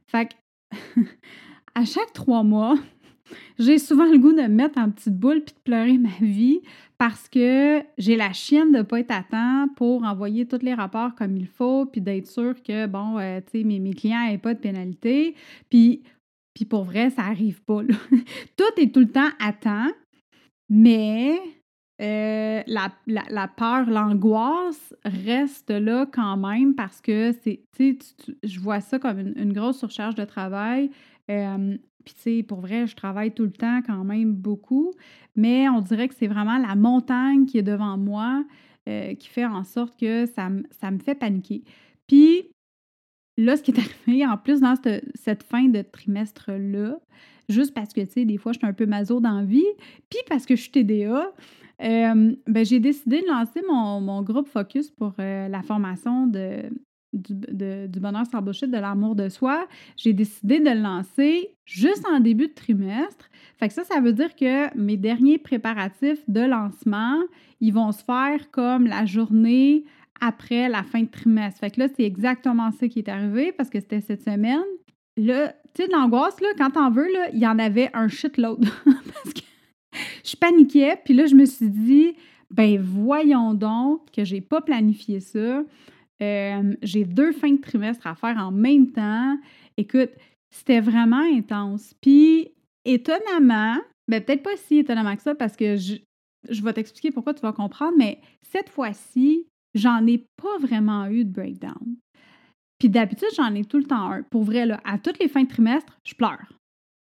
Fait 0.07 0.29
que, 0.29 0.77
à 1.75 1.85
chaque 1.85 2.13
trois 2.13 2.43
mois, 2.43 2.77
j'ai 3.59 3.79
souvent 3.79 4.05
le 4.05 4.19
goût 4.19 4.33
de 4.33 4.43
me 4.43 4.49
mettre 4.49 4.79
en 4.79 4.91
petite 4.91 5.17
boule 5.17 5.43
puis 5.43 5.55
de 5.55 5.61
pleurer 5.61 5.99
ma 5.99 6.11
vie 6.21 6.61
parce 6.99 7.29
que 7.29 7.83
j'ai 7.97 8.17
la 8.17 8.33
chienne 8.33 8.73
de 8.73 8.79
ne 8.79 8.83
pas 8.83 9.01
être 9.01 9.13
à 9.13 9.23
temps 9.23 9.69
pour 9.77 10.05
envoyer 10.05 10.47
tous 10.47 10.63
les 10.63 10.75
rapports 10.75 11.15
comme 11.15 11.37
il 11.37 11.47
faut 11.47 11.87
puis 11.87 12.03
d'être 12.03 12.27
sûr 12.27 12.63
que, 12.63 12.87
bon, 12.87 13.19
euh, 13.19 13.41
tu 13.41 13.63
sais, 13.63 13.65
mes, 13.65 13.95
clients 13.95 14.27
n'aient 14.27 14.37
pas 14.37 14.53
de 14.53 14.59
pénalité. 14.59 15.35
Puis, 15.71 16.03
puis 16.53 16.67
pour 16.67 16.85
vrai, 16.85 17.09
ça 17.09 17.23
n'arrive 17.23 17.63
pas. 17.63 17.81
tout 18.57 18.81
est 18.81 18.93
tout 18.93 19.01
le 19.01 19.11
temps 19.11 19.31
à 19.39 19.55
temps, 19.55 19.91
mais 20.69 21.39
euh, 22.01 22.63
la, 22.67 23.49
peur, 23.49 23.91
l'angoisse 23.91 24.95
reste 25.05 25.71
là 25.71 26.07
quand 26.11 26.37
même 26.37 26.75
parce 26.75 27.01
que 27.01 27.33
c'est, 27.43 27.61
je 28.43 28.61
vois 28.61 28.81
ça 28.81 28.99
comme 28.99 29.19
une, 29.19 29.53
grosse 29.53 29.79
surcharge 29.79 30.15
de 30.15 30.25
travail. 30.25 30.91
Euh, 31.31 31.77
puis, 32.05 32.15
tu 32.15 32.21
sais, 32.23 32.43
pour 32.43 32.61
vrai, 32.61 32.87
je 32.87 32.97
travaille 32.97 33.33
tout 33.33 33.45
le 33.45 33.53
temps 33.53 33.83
quand 33.87 34.05
même 34.05 34.33
beaucoup, 34.33 34.93
mais 35.37 35.69
on 35.69 35.81
dirait 35.81 36.09
que 36.09 36.15
c'est 36.15 36.27
vraiment 36.27 36.57
la 36.57 36.75
montagne 36.75 37.45
qui 37.45 37.59
est 37.59 37.63
devant 37.63 37.99
moi 37.99 38.45
euh, 38.89 39.15
qui 39.15 39.29
fait 39.29 39.45
en 39.45 39.63
sorte 39.63 40.01
que 40.01 40.25
ça, 40.25 40.49
ça 40.71 40.91
me 40.91 40.99
fait 40.99 41.15
paniquer. 41.15 41.63
Puis, 42.07 42.51
là, 43.37 43.57
ce 43.57 43.63
qui 43.63 43.73
est 43.73 43.79
arrivé, 44.07 44.27
en 44.27 44.39
plus, 44.39 44.61
dans 44.61 44.75
cette, 45.15 45.43
fin 45.43 45.69
de 45.69 45.83
trimestre-là, 45.83 46.99
juste 47.51 47.75
parce 47.75 47.93
que, 47.93 48.01
tu 48.01 48.13
sais, 48.13 48.25
des 48.25 48.39
fois, 48.39 48.53
je 48.53 48.59
suis 48.59 48.67
un 48.67 48.73
peu 48.73 48.87
maso 48.87 49.21
dans 49.21 49.47
puis 49.47 50.21
parce 50.29 50.47
que 50.47 50.57
je 50.57 50.63
suis 50.63 50.71
TDA, 50.71 51.33
euh, 51.83 52.35
ben, 52.47 52.65
j'ai 52.65 52.81
décidé 52.81 53.23
de 53.23 53.27
lancer 53.27 53.63
mon, 53.67 54.23
groupe 54.23 54.49
Focus 54.49 54.91
pour 54.91 55.15
euh, 55.19 55.49
la 55.49 55.63
formation 55.63 56.27
de, 56.27 56.71
du, 57.13 58.01
bonheur 58.01 58.27
sans 58.31 58.43
bullshit, 58.43 58.71
de 58.71 58.79
l'amour 58.79 59.15
de 59.15 59.29
soi, 59.29 59.67
j'ai 59.97 60.13
décidé 60.13 60.61
de 60.61 60.71
le 60.71 60.81
lancer 60.81 61.55
juste 61.65 62.05
en 62.07 62.21
début 62.21 62.49
de 62.49 62.55
trimestre. 62.55 63.29
Fait 63.59 63.69
que 63.69 63.75
ça, 63.75 63.85
ça 63.85 64.01
veut 64.01 64.13
dire 64.13 64.35
que 64.35 64.77
mes 64.77 64.97
derniers 64.97 65.39
préparatifs 65.39 66.23
de 66.29 66.41
lancement, 66.41 67.19
ils 67.61 67.73
vont 67.73 67.93
se 67.93 68.05
faire 68.05 68.51
comme 68.51 68.87
la 68.87 69.05
journée 69.05 69.85
après 70.21 70.69
la 70.69 70.83
fin 70.83 71.03
de 71.03 71.09
trimestre. 71.09 71.61
Fait 71.61 71.71
que 71.71 71.81
là, 71.81 71.89
c'est 71.95 72.05
exactement 72.05 72.71
ça 72.73 72.89
qui 72.89 73.01
est 73.01 73.09
arrivé 73.09 73.53
parce 73.53 73.71
que 73.71 73.81
c'était 73.81 74.01
cette 74.01 74.23
semaine. 74.23 74.63
Là, 75.17 75.55
tu 75.75 75.83
sais, 75.83 75.89
de 75.89 75.93
l'angoisse, 75.93 76.41
là, 76.41 76.49
quand 76.57 76.71
t'en 76.71 76.91
veux, 76.91 77.13
là, 77.13 77.31
il 77.33 77.39
y 77.39 77.47
en 77.47 77.59
avait 77.59 77.91
un 77.95 78.09
shitload. 78.09 78.65
parce 78.85 79.35
que 79.35 79.41
je 80.25 80.37
paniquais, 80.37 80.97
puis 81.05 81.15
là, 81.15 81.27
je 81.27 81.35
me 81.35 81.45
suis 81.45 81.69
dit, 81.69 82.15
ben 82.51 82.81
voyons 82.81 83.55
donc 83.55 84.11
que 84.11 84.25
j'ai 84.25 84.41
pas 84.41 84.61
planifié 84.61 85.21
ça. 85.21 85.65
Euh, 86.23 86.77
j'ai 86.83 87.05
deux 87.05 87.33
fins 87.33 87.53
de 87.53 87.61
trimestre 87.61 88.07
à 88.07 88.15
faire 88.15 88.37
en 88.37 88.51
même 88.51 88.91
temps. 88.91 89.39
Écoute, 89.77 90.11
c'était 90.51 90.81
vraiment 90.81 91.25
intense. 91.35 91.95
Puis, 92.01 92.49
étonnamment, 92.85 93.79
ben 94.09 94.23
peut-être 94.23 94.43
pas 94.43 94.57
si 94.57 94.79
étonnamment 94.79 95.17
que 95.17 95.23
ça, 95.23 95.35
parce 95.35 95.57
que 95.57 95.77
je, 95.77 95.97
je 96.49 96.63
vais 96.63 96.73
t'expliquer 96.73 97.11
pourquoi 97.11 97.35
tu 97.35 97.41
vas 97.41 97.53
comprendre, 97.53 97.95
mais 97.97 98.21
cette 98.43 98.69
fois-ci, 98.69 99.47
j'en 99.75 100.07
ai 100.07 100.25
pas 100.37 100.59
vraiment 100.59 101.07
eu 101.07 101.25
de 101.25 101.33
breakdown. 101.33 101.97
Puis 102.81 102.89
d'habitude, 102.89 103.29
j'en 103.37 103.55
ai 103.55 103.65
tout 103.65 103.79
le 103.79 103.85
temps 103.85 104.11
un. 104.11 104.23
Pour 104.25 104.43
vrai, 104.43 104.67
là, 104.67 104.81
à 104.85 104.99
toutes 104.99 105.21
les 105.21 105.29
fins 105.29 105.45
de 105.45 105.49
trimestre, 105.49 105.97
je 106.05 106.15
pleure. 106.15 106.53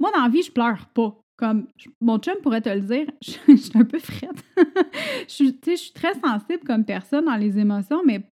Moi, 0.00 0.10
dans 0.14 0.22
la 0.22 0.28
vie, 0.28 0.42
je 0.42 0.52
pleure 0.52 0.86
pas. 0.92 1.16
Comme 1.38 1.68
mon 2.00 2.18
chum 2.18 2.34
pourrait 2.42 2.60
te 2.60 2.68
le 2.68 2.80
dire, 2.80 3.06
je, 3.22 3.56
suis 3.56 3.78
un 3.78 3.84
peu 3.84 3.98
frette. 3.98 4.44
je, 5.28 5.44
je 5.66 5.76
suis 5.76 5.92
très 5.92 6.14
sensible 6.14 6.64
comme 6.66 6.84
personne 6.84 7.24
dans 7.24 7.36
les 7.36 7.58
émotions, 7.58 8.02
mais 8.04 8.28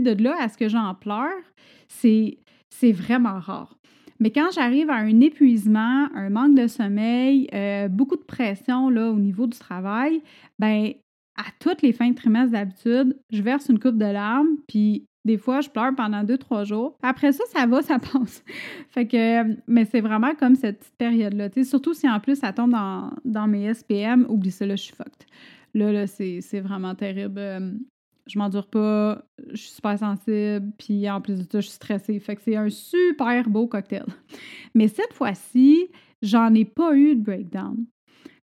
de 0.00 0.22
là 0.22 0.36
à 0.40 0.48
ce 0.48 0.56
que 0.56 0.68
j'en 0.68 0.94
pleure, 0.94 1.42
c'est 1.88 2.38
vraiment 2.82 3.38
rare. 3.38 3.76
Mais 4.20 4.30
quand 4.30 4.50
j'arrive 4.52 4.90
à 4.90 4.96
un 4.96 5.20
épuisement, 5.20 6.08
un 6.14 6.30
manque 6.30 6.54
de 6.54 6.66
sommeil, 6.66 7.48
euh, 7.52 7.88
beaucoup 7.88 8.16
de 8.16 8.22
pression 8.22 8.88
là, 8.88 9.10
au 9.10 9.18
niveau 9.18 9.46
du 9.46 9.58
travail, 9.58 10.22
ben 10.58 10.92
à 11.36 11.44
toutes 11.58 11.82
les 11.82 11.92
fins 11.92 12.10
de 12.10 12.14
trimestre 12.14 12.52
d'habitude, 12.52 13.18
je 13.30 13.42
verse 13.42 13.68
une 13.68 13.80
coupe 13.80 13.98
de 13.98 14.06
larmes, 14.06 14.56
puis 14.68 15.06
des 15.24 15.38
fois, 15.38 15.60
je 15.60 15.70
pleure 15.70 15.94
pendant 15.94 16.22
deux, 16.22 16.36
trois 16.36 16.64
jours. 16.64 16.96
Après 17.02 17.32
ça, 17.32 17.44
ça 17.52 17.66
va, 17.66 17.82
ça 17.82 17.98
passe. 17.98 18.44
fait 18.90 19.06
que, 19.06 19.56
mais 19.66 19.84
c'est 19.84 20.00
vraiment 20.00 20.34
comme 20.34 20.54
cette 20.54 20.80
petite 20.80 20.96
période-là. 20.96 21.48
Surtout 21.64 21.94
si 21.94 22.08
en 22.08 22.20
plus 22.20 22.36
ça 22.36 22.52
tombe 22.52 22.72
dans, 22.72 23.10
dans, 23.24 23.46
mes 23.46 23.72
SPM, 23.72 24.26
oublie 24.28 24.50
ça, 24.50 24.66
là, 24.66 24.76
je 24.76 24.82
suis 24.82 24.94
fucked. 24.94 25.26
Là, 25.74 25.92
là 25.92 26.06
c'est 26.06 26.60
vraiment 26.60 26.94
terrible. 26.94 27.38
Euh, 27.38 27.72
je 28.26 28.38
m'endure 28.38 28.66
pas, 28.66 29.22
je 29.50 29.56
suis 29.56 29.70
super 29.70 29.98
sensible, 29.98 30.72
puis 30.78 31.08
en 31.10 31.20
plus 31.20 31.38
de 31.38 31.42
ça, 31.42 31.60
je 31.60 31.66
suis 31.66 31.74
stressée. 31.74 32.18
Fait 32.20 32.36
que 32.36 32.42
c'est 32.42 32.56
un 32.56 32.70
super 32.70 33.48
beau 33.48 33.66
cocktail. 33.66 34.06
Mais 34.74 34.88
cette 34.88 35.12
fois-ci, 35.12 35.88
j'en 36.22 36.54
ai 36.54 36.64
pas 36.64 36.96
eu 36.96 37.16
de 37.16 37.22
breakdown. 37.22 37.84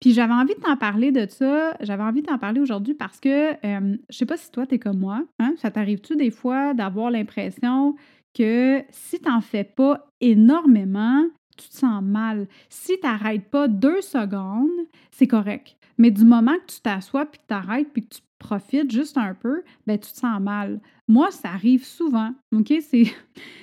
Puis 0.02 0.14
j'avais 0.14 0.34
envie 0.34 0.56
de 0.56 0.60
t'en 0.60 0.76
parler 0.76 1.12
de 1.12 1.28
ça, 1.30 1.78
j'avais 1.80 2.04
envie 2.04 2.22
de 2.22 2.26
t'en 2.26 2.40
parler 2.40 2.60
aujourd'hui 2.60 2.96
parce 2.96 3.20
que 3.20 3.54
euh, 3.54 3.98
je 4.10 4.18
sais 4.18 4.26
pas 4.26 4.36
si 4.36 4.52
toi, 4.52 4.66
tu 4.66 4.76
es 4.76 4.80
comme 4.80 5.00
moi, 5.00 5.24
hein? 5.40 5.54
ça 5.58 5.70
t'arrive-tu 5.70 6.16
des 6.16 6.32
fois 6.32 6.74
d'avoir 6.74 7.12
l'impression 7.12 7.96
que 8.34 8.84
si 8.90 9.20
tu 9.20 9.30
n'en 9.30 9.42
fais 9.42 9.64
pas 9.64 10.08
énormément, 10.20 11.24
tu 11.56 11.70
te 11.70 11.76
sens 11.76 12.04
mal? 12.04 12.48
Si 12.70 13.00
tu 13.00 13.08
n'arrêtes 13.08 13.50
pas 13.50 13.68
deux 13.68 14.02
secondes, 14.02 14.70
c'est 15.12 15.28
correct. 15.28 15.78
Mais 15.98 16.10
du 16.10 16.26
moment 16.26 16.56
que 16.56 16.74
tu 16.74 16.82
t'assois, 16.82 17.28
puis 17.28 17.40
que 17.40 17.46
tu 17.48 17.54
arrêtes, 17.54 17.94
puis 17.94 18.04
que 18.04 18.16
tu 18.16 18.22
profites 18.40 18.90
juste 18.90 19.18
un 19.18 19.36
peu, 19.36 19.62
ben 19.86 20.00
tu 20.00 20.12
te 20.12 20.18
sens 20.18 20.42
mal. 20.42 20.82
Moi, 21.08 21.30
ça 21.30 21.50
arrive 21.50 21.86
souvent. 21.86 22.34
OK? 22.56 22.74
C'est, 22.82 23.04
je 23.04 23.12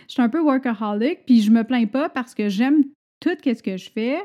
suis 0.07 0.23
un 0.23 0.29
peu 0.29 0.41
workaholic, 0.41 1.27
puis 1.27 1.41
je 1.41 1.51
me 1.51 1.65
plains 1.65 1.87
pas 1.87 2.09
parce 2.09 2.35
que 2.35 2.49
j'aime 2.49 2.85
tout 3.21 3.31
ce 3.45 3.63
que 3.63 3.77
je 3.77 3.91
fais. 3.91 4.21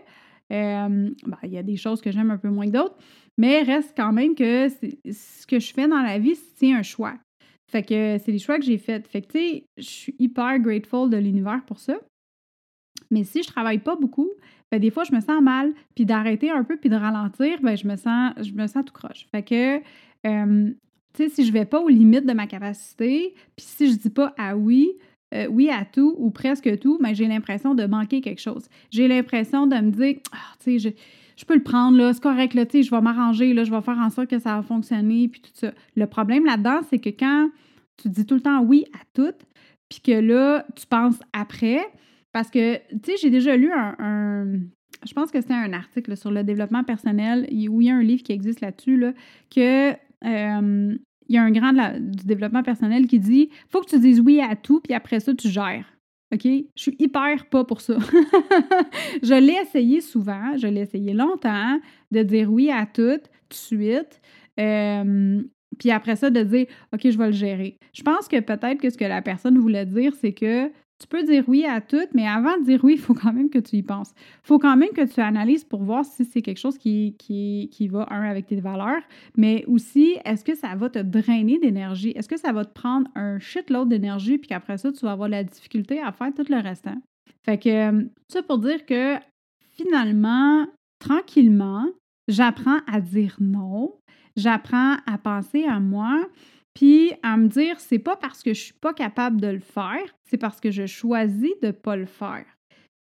Euh, 0.53 1.09
ben, 1.25 1.37
il 1.43 1.53
y 1.53 1.57
a 1.57 1.63
des 1.63 1.77
choses 1.77 2.01
que 2.01 2.11
j'aime 2.11 2.31
un 2.31 2.37
peu 2.37 2.49
moins 2.49 2.67
que 2.67 2.71
d'autres, 2.71 2.97
mais 3.37 3.63
reste 3.63 3.93
quand 3.97 4.13
même 4.13 4.35
que 4.35 4.69
ce 4.69 5.47
que 5.47 5.59
je 5.59 5.73
fais 5.73 5.87
dans 5.87 6.01
la 6.01 6.19
vie, 6.19 6.35
c'est 6.55 6.71
un 6.73 6.83
choix. 6.83 7.15
Fait 7.71 7.81
que 7.81 8.17
c'est 8.23 8.31
les 8.31 8.39
choix 8.39 8.59
que 8.59 8.65
j'ai 8.65 8.77
faits. 8.77 9.07
Fait 9.07 9.21
que, 9.21 9.31
tu 9.31 9.39
sais, 9.39 9.65
je 9.77 9.83
suis 9.83 10.15
hyper 10.19 10.59
grateful 10.59 11.09
de 11.09 11.17
l'univers 11.17 11.63
pour 11.65 11.79
ça. 11.79 11.95
Mais 13.09 13.23
si 13.23 13.41
je 13.41 13.47
travaille 13.47 13.79
pas 13.79 13.95
beaucoup, 13.95 14.29
ben, 14.71 14.79
des 14.79 14.91
fois, 14.91 15.03
je 15.03 15.13
me 15.13 15.21
sens 15.21 15.41
mal. 15.41 15.73
Puis 15.95 16.05
d'arrêter 16.05 16.51
un 16.51 16.63
peu 16.63 16.77
puis 16.77 16.89
de 16.89 16.95
ralentir, 16.95 17.59
ben, 17.61 17.75
je 17.75 17.87
me 17.87 17.95
sens, 17.95 18.33
je 18.39 18.51
me 18.51 18.67
sens 18.67 18.85
tout 18.85 18.93
croche. 18.93 19.25
Fait 19.31 19.43
que, 19.43 19.77
euh, 20.27 20.73
tu 21.13 21.23
sais, 21.23 21.29
si 21.29 21.45
je 21.45 21.51
vais 21.51 21.65
pas 21.65 21.79
aux 21.79 21.89
limites 21.89 22.27
de 22.27 22.33
ma 22.33 22.45
capacité, 22.45 23.33
puis 23.55 23.65
si 23.65 23.91
je 23.91 23.97
dis 23.97 24.09
pas 24.09 24.33
ah 24.37 24.55
oui, 24.55 24.91
euh, 25.33 25.47
oui 25.47 25.69
à 25.69 25.85
tout 25.85 26.15
ou 26.17 26.29
presque 26.29 26.79
tout, 26.79 26.97
ben, 27.01 27.13
j'ai 27.13 27.27
l'impression 27.27 27.73
de 27.73 27.85
manquer 27.85 28.21
quelque 28.21 28.41
chose. 28.41 28.67
J'ai 28.91 29.07
l'impression 29.07 29.67
de 29.67 29.75
me 29.75 29.91
dire, 29.91 30.17
ah, 30.31 30.37
tu 30.63 30.79
sais, 30.79 30.95
je, 31.37 31.45
peux 31.45 31.55
le 31.55 31.63
prendre, 31.63 31.97
là, 31.97 32.13
c'est 32.13 32.21
correct, 32.21 32.53
là, 32.53 32.65
tu 32.65 32.77
sais, 32.77 32.83
je 32.83 32.91
vais 32.91 33.01
m'arranger, 33.01 33.53
là, 33.53 33.63
je 33.63 33.71
vais 33.71 33.81
faire 33.81 33.97
en 33.97 34.09
sorte 34.09 34.29
que 34.29 34.39
ça 34.39 34.55
va 34.55 34.61
fonctionner, 34.61 35.27
puis 35.27 35.41
tout 35.41 35.51
ça. 35.53 35.71
Le 35.95 36.07
problème 36.07 36.45
là-dedans, 36.45 36.81
c'est 36.89 36.99
que 36.99 37.09
quand 37.09 37.49
tu 37.97 38.09
dis 38.09 38.25
tout 38.25 38.35
le 38.35 38.41
temps 38.41 38.61
oui 38.61 38.85
à 38.93 39.03
tout, 39.13 39.33
puis 39.89 40.01
que 40.01 40.19
là, 40.19 40.65
tu 40.75 40.85
penses 40.85 41.19
après, 41.33 41.81
parce 42.31 42.49
que, 42.49 42.75
tu 42.75 42.99
sais, 43.03 43.17
j'ai 43.21 43.29
déjà 43.29 43.55
lu 43.55 43.71
un, 43.71 44.59
je 45.05 45.13
pense 45.13 45.31
que 45.31 45.41
c'était 45.41 45.53
un 45.53 45.73
article 45.73 46.15
sur 46.15 46.31
le 46.31 46.43
développement 46.43 46.83
personnel, 46.83 47.47
où 47.69 47.81
il 47.81 47.87
y 47.87 47.89
a 47.89 47.95
un 47.95 48.03
livre 48.03 48.23
qui 48.23 48.31
existe 48.31 48.61
là-dessus, 48.61 48.97
là, 48.97 49.13
que 49.53 49.91
euh, 50.25 50.97
il 51.33 51.37
y 51.37 51.39
a 51.39 51.43
un 51.43 51.51
grand 51.51 51.73
du 51.99 52.25
développement 52.25 52.61
personnel 52.61 53.07
qui 53.07 53.19
dit 53.19 53.49
faut 53.69 53.81
que 53.81 53.89
tu 53.89 53.99
dises 53.99 54.19
oui 54.19 54.39
à 54.39 54.55
tout, 54.55 54.79
puis 54.81 54.93
après 54.93 55.19
ça, 55.19 55.33
tu 55.33 55.49
gères. 55.49 55.85
OK? 56.31 56.43
Je 56.43 56.81
suis 56.81 56.95
hyper 56.99 57.47
pas 57.49 57.63
pour 57.63 57.81
ça. 57.81 57.97
je 59.23 59.33
l'ai 59.33 59.57
essayé 59.61 60.01
souvent, 60.01 60.55
je 60.57 60.67
l'ai 60.67 60.81
essayé 60.81 61.13
longtemps, 61.13 61.79
de 62.11 62.21
dire 62.21 62.51
oui 62.51 62.69
à 62.69 62.85
tout, 62.85 63.17
tout 63.17 63.49
de 63.49 63.53
suite. 63.53 64.21
Euh, 64.59 65.41
puis 65.79 65.89
après 65.89 66.15
ça, 66.15 66.29
de 66.29 66.43
dire 66.43 66.67
OK, 66.93 67.01
je 67.03 67.17
vais 67.17 67.27
le 67.27 67.33
gérer. 67.33 67.77
Je 67.93 68.03
pense 68.03 68.27
que 68.27 68.39
peut-être 68.39 68.79
que 68.79 68.91
ce 68.91 68.97
que 68.97 69.05
la 69.05 69.23
personne 69.23 69.57
voulait 69.57 69.87
dire, 69.87 70.13
c'est 70.21 70.33
que 70.33 70.71
tu 71.03 71.07
peux 71.09 71.23
dire 71.23 71.43
oui 71.47 71.65
à 71.65 71.81
tout, 71.81 72.07
mais 72.13 72.25
avant 72.25 72.57
de 72.57 72.63
dire 72.63 72.79
oui, 72.81 72.93
il 72.93 72.99
faut 72.99 73.13
quand 73.13 73.33
même 73.33 73.49
que 73.49 73.59
tu 73.59 73.75
y 73.75 73.83
penses. 73.83 74.13
Il 74.15 74.47
faut 74.47 74.57
quand 74.57 74.77
même 74.77 74.91
que 74.91 75.05
tu 75.05 75.19
analyses 75.19 75.65
pour 75.65 75.83
voir 75.83 76.05
si 76.05 76.23
c'est 76.23 76.41
quelque 76.41 76.59
chose 76.59 76.77
qui, 76.77 77.15
qui, 77.19 77.69
qui, 77.73 77.89
va, 77.89 78.07
un, 78.09 78.21
avec 78.21 78.47
tes 78.47 78.61
valeurs, 78.61 79.01
mais 79.35 79.65
aussi, 79.67 80.15
est-ce 80.23 80.45
que 80.45 80.55
ça 80.55 80.73
va 80.75 80.89
te 80.89 80.99
drainer 80.99 81.59
d'énergie? 81.59 82.13
Est-ce 82.15 82.29
que 82.29 82.39
ça 82.39 82.53
va 82.53 82.63
te 82.63 82.71
prendre 82.71 83.09
un 83.15 83.37
shitload 83.37 83.89
d'énergie, 83.89 84.37
puis 84.37 84.47
qu'après 84.47 84.77
ça, 84.77 84.93
tu 84.93 85.05
vas 85.05 85.11
avoir 85.11 85.27
la 85.27 85.43
difficulté 85.43 86.01
à 86.01 86.13
faire 86.13 86.33
tout 86.33 86.45
le 86.47 86.61
restant? 86.61 86.95
Fait 87.45 87.57
que, 87.57 88.07
ça 88.29 88.41
pour 88.41 88.59
dire 88.59 88.85
que 88.85 89.17
finalement, 89.73 90.65
tranquillement, 90.99 91.85
j'apprends 92.29 92.79
à 92.87 93.01
dire 93.01 93.35
non, 93.41 93.93
j'apprends 94.37 94.95
à 95.05 95.17
penser 95.17 95.65
à 95.65 95.81
moi, 95.81 96.21
puis 96.73 97.11
à 97.21 97.37
me 97.37 97.47
dire, 97.47 97.79
c'est 97.79 97.99
pas 97.99 98.15
parce 98.15 98.41
que 98.41 98.53
je 98.53 98.61
suis 98.61 98.73
pas 98.73 98.93
capable 98.93 99.39
de 99.39 99.47
le 99.47 99.59
faire, 99.59 100.03
c'est 100.23 100.37
parce 100.37 100.59
que 100.59 100.71
je 100.71 100.85
choisis 100.85 101.53
de 101.61 101.71
pas 101.71 101.95
le 101.95 102.05
faire. 102.05 102.45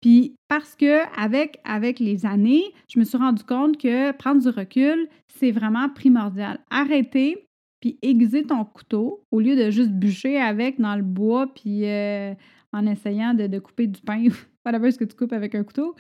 Puis 0.01 0.37
parce 0.49 0.77
que 0.77 1.03
avec, 1.19 1.61
avec 1.65 1.99
les 1.99 2.27
années, 2.27 2.65
je 2.93 2.99
me 2.99 3.05
suis 3.05 3.17
rendu 3.17 3.43
compte 3.43 3.79
que 3.79 4.13
prendre 4.13 4.43
du 4.43 4.49
recul, 4.49 5.09
c'est 5.29 5.51
vraiment 5.51 5.89
primordial. 5.89 6.61
Arrêter, 6.69 7.49
puis 7.81 7.99
aiguiser 8.03 8.45
ton 8.45 8.65
couteau 8.65 9.25
au 9.31 9.41
lieu 9.41 9.57
de 9.57 9.71
juste 9.71 9.93
bûcher 9.93 10.39
avec 10.39 10.79
dans 10.79 10.97
le 10.97 11.03
bois, 11.03 11.47
puis 11.55 11.87
euh, 11.87 12.35
en 12.75 12.87
essayant 12.87 13.33
de, 13.33 13.59
couper 13.59 13.87
du 13.87 14.01
pain, 14.03 14.25
whatever 14.67 14.91
ce 14.91 14.99
que 14.99 15.05
tu 15.05 15.17
coupes 15.17 15.33
avec 15.33 15.55
un 15.55 15.65
couteau. 15.65 15.95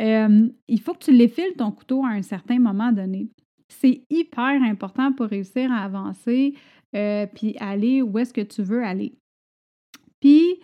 Euh, 0.00 0.48
il 0.68 0.80
faut 0.80 0.94
que 0.94 1.04
tu 1.04 1.12
l'effiles 1.12 1.54
ton 1.58 1.70
couteau 1.70 2.04
à 2.04 2.10
un 2.10 2.22
certain 2.22 2.58
moment 2.58 2.92
donné. 2.92 3.28
C'est 3.68 4.04
hyper 4.08 4.62
important 4.62 5.12
pour 5.12 5.26
réussir 5.26 5.70
à 5.70 5.84
avancer, 5.84 6.54
euh, 6.96 7.26
puis 7.26 7.56
aller 7.58 8.02
où 8.02 8.18
est-ce 8.18 8.32
que 8.32 8.40
tu 8.40 8.62
veux 8.62 8.84
aller. 8.84 9.14
Puis, 10.20 10.60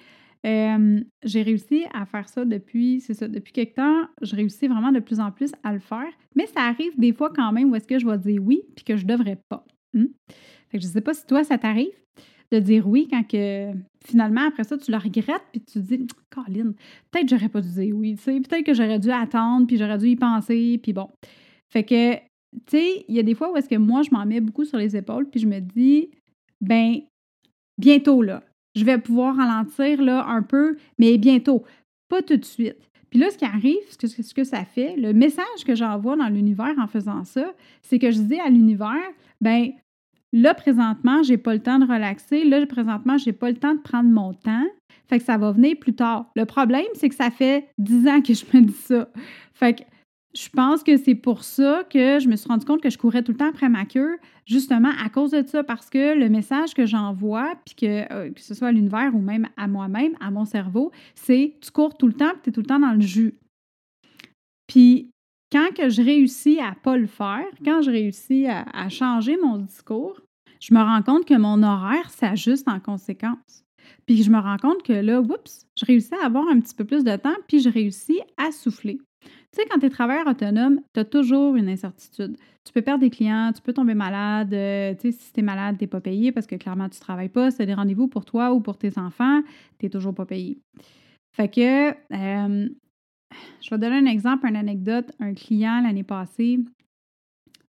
euh, 0.46 1.00
j'ai 1.24 1.42
réussi 1.42 1.84
à 1.92 2.06
faire 2.06 2.28
ça 2.28 2.44
depuis, 2.44 3.00
c'est 3.00 3.14
ça, 3.14 3.26
depuis 3.26 3.52
quelque 3.52 3.74
temps, 3.76 4.06
je 4.22 4.36
réussis 4.36 4.68
vraiment 4.68 4.92
de 4.92 5.00
plus 5.00 5.18
en 5.18 5.32
plus 5.32 5.50
à 5.64 5.72
le 5.72 5.80
faire, 5.80 6.12
mais 6.36 6.46
ça 6.46 6.60
arrive 6.60 6.92
des 6.98 7.12
fois 7.12 7.32
quand 7.34 7.52
même 7.52 7.70
où 7.70 7.74
est-ce 7.74 7.86
que 7.86 7.98
je 7.98 8.06
vais 8.06 8.18
dire 8.18 8.42
oui, 8.44 8.62
puis 8.76 8.84
que 8.84 8.96
je 8.96 9.06
devrais 9.06 9.40
pas. 9.48 9.64
Hmm? 9.92 10.06
Fait 10.68 10.78
que 10.78 10.84
je 10.84 10.88
sais 10.88 11.00
pas 11.00 11.14
si 11.14 11.26
toi, 11.26 11.42
ça 11.42 11.58
t'arrive 11.58 11.92
de 12.52 12.60
dire 12.60 12.86
oui 12.86 13.08
quand 13.10 13.26
que 13.26 13.72
finalement, 14.04 14.46
après 14.46 14.62
ça, 14.62 14.78
tu 14.78 14.92
le 14.92 14.98
regrettes, 14.98 15.42
puis 15.50 15.60
tu 15.62 15.74
te 15.74 15.78
dis, 15.80 16.06
Colin, 16.30 16.72
peut-être 17.10 17.28
j'aurais 17.28 17.48
pas 17.48 17.60
dû 17.60 17.70
dire 17.70 17.96
oui, 17.96 18.14
tu 18.14 18.22
sais, 18.22 18.40
peut-être 18.40 18.64
que 18.64 18.74
j'aurais 18.74 19.00
dû 19.00 19.10
attendre, 19.10 19.66
puis 19.66 19.76
j'aurais 19.76 19.98
dû 19.98 20.06
y 20.06 20.16
penser, 20.16 20.78
puis 20.80 20.92
bon. 20.92 21.10
Fait 21.70 21.82
que 21.82 22.14
tu 22.66 22.78
sais, 22.78 23.04
il 23.08 23.14
y 23.14 23.18
a 23.18 23.22
des 23.22 23.34
fois 23.34 23.52
où 23.52 23.56
est-ce 23.56 23.68
que 23.68 23.76
moi, 23.76 24.02
je 24.02 24.10
m'en 24.10 24.24
mets 24.26 24.40
beaucoup 24.40 24.64
sur 24.64 24.78
les 24.78 24.96
épaules, 24.96 25.28
puis 25.28 25.40
je 25.40 25.46
me 25.46 25.60
dis, 25.60 26.10
ben, 26.60 27.00
bientôt, 27.78 28.22
là, 28.22 28.42
je 28.74 28.84
vais 28.84 28.98
pouvoir 28.98 29.36
ralentir, 29.36 30.02
là, 30.02 30.26
un 30.26 30.42
peu, 30.42 30.76
mais 30.98 31.18
bientôt, 31.18 31.64
pas 32.08 32.22
tout 32.22 32.36
de 32.36 32.44
suite. 32.44 32.90
Puis 33.10 33.20
là, 33.20 33.30
ce 33.30 33.38
qui 33.38 33.44
arrive, 33.44 33.78
ce 33.88 34.34
que, 34.34 34.44
ça 34.44 34.64
fait, 34.64 34.96
le 34.96 35.12
message 35.12 35.64
que 35.64 35.74
j'envoie 35.74 36.16
dans 36.16 36.28
l'univers 36.28 36.74
en 36.78 36.86
faisant 36.86 37.24
ça, 37.24 37.54
c'est 37.82 37.98
que 37.98 38.10
je 38.10 38.20
dis 38.20 38.40
à 38.40 38.48
l'univers, 38.48 39.10
ben, 39.40 39.72
Là, 40.32 40.52
présentement, 40.52 41.22
j'ai 41.22 41.38
pas 41.38 41.54
le 41.54 41.60
temps 41.60 41.78
de 41.78 41.86
relaxer. 41.86 42.44
Là, 42.44 42.66
présentement, 42.66 43.16
j'ai 43.16 43.32
pas 43.32 43.50
le 43.50 43.56
temps 43.56 43.74
de 43.74 43.80
prendre 43.80 44.10
mon 44.10 44.34
temps. 44.34 44.66
Fait 45.08 45.18
que 45.18 45.24
ça 45.24 45.38
va 45.38 45.52
venir 45.52 45.78
plus 45.78 45.94
tard. 45.94 46.30
Le 46.34 46.44
problème, 46.44 46.84
c'est 46.94 47.08
que 47.08 47.14
ça 47.14 47.30
fait 47.30 47.68
dix 47.78 48.06
ans 48.06 48.20
que 48.20 48.34
je 48.34 48.44
me 48.52 48.62
dis 48.62 48.74
ça. 48.74 49.08
Fait 49.54 49.74
que 49.74 49.82
je 50.36 50.48
pense 50.50 50.82
que 50.82 50.96
c'est 50.98 51.14
pour 51.14 51.44
ça 51.44 51.84
que 51.88 52.20
je 52.20 52.28
me 52.28 52.36
suis 52.36 52.46
rendu 52.46 52.66
compte 52.66 52.82
que 52.82 52.90
je 52.90 52.98
courais 52.98 53.22
tout 53.22 53.32
le 53.32 53.38
temps 53.38 53.48
après 53.48 53.70
ma 53.70 53.86
queue, 53.86 54.18
justement 54.44 54.90
à 55.02 55.08
cause 55.08 55.30
de 55.30 55.42
ça, 55.46 55.64
parce 55.64 55.88
que 55.88 56.14
le 56.14 56.28
message 56.28 56.74
que 56.74 56.84
j'envoie, 56.84 57.54
puis 57.64 57.74
que, 57.74 58.12
euh, 58.12 58.30
ce 58.36 58.54
soit 58.54 58.68
à 58.68 58.72
l'univers 58.72 59.14
ou 59.14 59.20
même 59.20 59.48
à 59.56 59.66
moi-même, 59.66 60.12
à 60.20 60.30
mon 60.30 60.44
cerveau, 60.44 60.92
c'est 61.14 61.56
tu 61.62 61.70
cours 61.70 61.96
tout 61.96 62.06
le 62.06 62.12
temps, 62.12 62.32
puis 62.34 62.42
tu 62.44 62.50
es 62.50 62.52
tout 62.52 62.60
le 62.60 62.66
temps 62.66 62.78
dans 62.78 62.92
le 62.92 63.00
jus. 63.00 63.38
Puis 64.66 65.10
quand 65.50 65.74
que 65.74 65.88
je 65.88 66.02
réussis 66.02 66.60
à 66.60 66.74
pas 66.74 66.98
le 66.98 67.06
faire, 67.06 67.46
quand 67.64 67.80
je 67.80 67.90
réussis 67.90 68.46
à, 68.46 68.66
à 68.74 68.90
changer 68.90 69.38
mon 69.42 69.56
discours, 69.56 70.20
je 70.60 70.74
me 70.74 70.80
rends 70.80 71.02
compte 71.02 71.24
que 71.24 71.34
mon 71.34 71.62
horaire 71.62 72.10
s'ajuste 72.10 72.68
en 72.68 72.80
conséquence. 72.80 73.64
Puis 74.04 74.22
je 74.22 74.30
me 74.30 74.38
rends 74.38 74.58
compte 74.58 74.82
que 74.82 74.92
là, 74.92 75.20
oups, 75.20 75.66
je 75.78 75.86
réussis 75.86 76.14
à 76.20 76.26
avoir 76.26 76.46
un 76.48 76.60
petit 76.60 76.74
peu 76.74 76.84
plus 76.84 77.04
de 77.04 77.16
temps, 77.16 77.36
puis 77.48 77.60
je 77.60 77.70
réussis 77.70 78.20
à 78.36 78.52
souffler. 78.52 78.98
Tu 79.56 79.62
sais, 79.62 79.68
quand 79.70 79.78
tu 79.78 79.86
es 79.86 79.90
travailleur 79.90 80.26
autonome, 80.26 80.82
tu 80.92 81.00
as 81.00 81.04
toujours 81.06 81.56
une 81.56 81.70
incertitude. 81.70 82.36
Tu 82.64 82.74
peux 82.74 82.82
perdre 82.82 83.00
des 83.00 83.08
clients, 83.08 83.52
tu 83.54 83.62
peux 83.62 83.72
tomber 83.72 83.94
malade. 83.94 84.52
Euh, 84.52 84.92
tu 84.94 85.12
sais, 85.12 85.12
si 85.12 85.32
tu 85.32 85.40
es 85.40 85.42
malade, 85.42 85.78
tu 85.78 85.84
n'es 85.84 85.88
pas 85.88 86.02
payé 86.02 86.30
parce 86.30 86.46
que 86.46 86.56
clairement, 86.56 86.90
tu 86.90 86.98
ne 86.98 87.00
travailles 87.00 87.30
pas. 87.30 87.46
As 87.46 87.64
des 87.64 87.72
rendez-vous 87.72 88.06
pour 88.06 88.26
toi 88.26 88.52
ou 88.52 88.60
pour 88.60 88.76
tes 88.76 88.98
enfants, 88.98 89.40
tu 89.78 89.86
n'es 89.86 89.90
toujours 89.90 90.14
pas 90.14 90.26
payé. 90.26 90.58
Fait 91.34 91.48
que, 91.48 91.90
euh, 91.90 92.68
je 93.62 93.70
vais 93.70 93.78
donner 93.78 93.96
un 93.96 94.04
exemple, 94.04 94.46
une 94.46 94.56
anecdote. 94.56 95.10
Un 95.20 95.32
client 95.32 95.80
l'année 95.80 96.02
passée, 96.02 96.58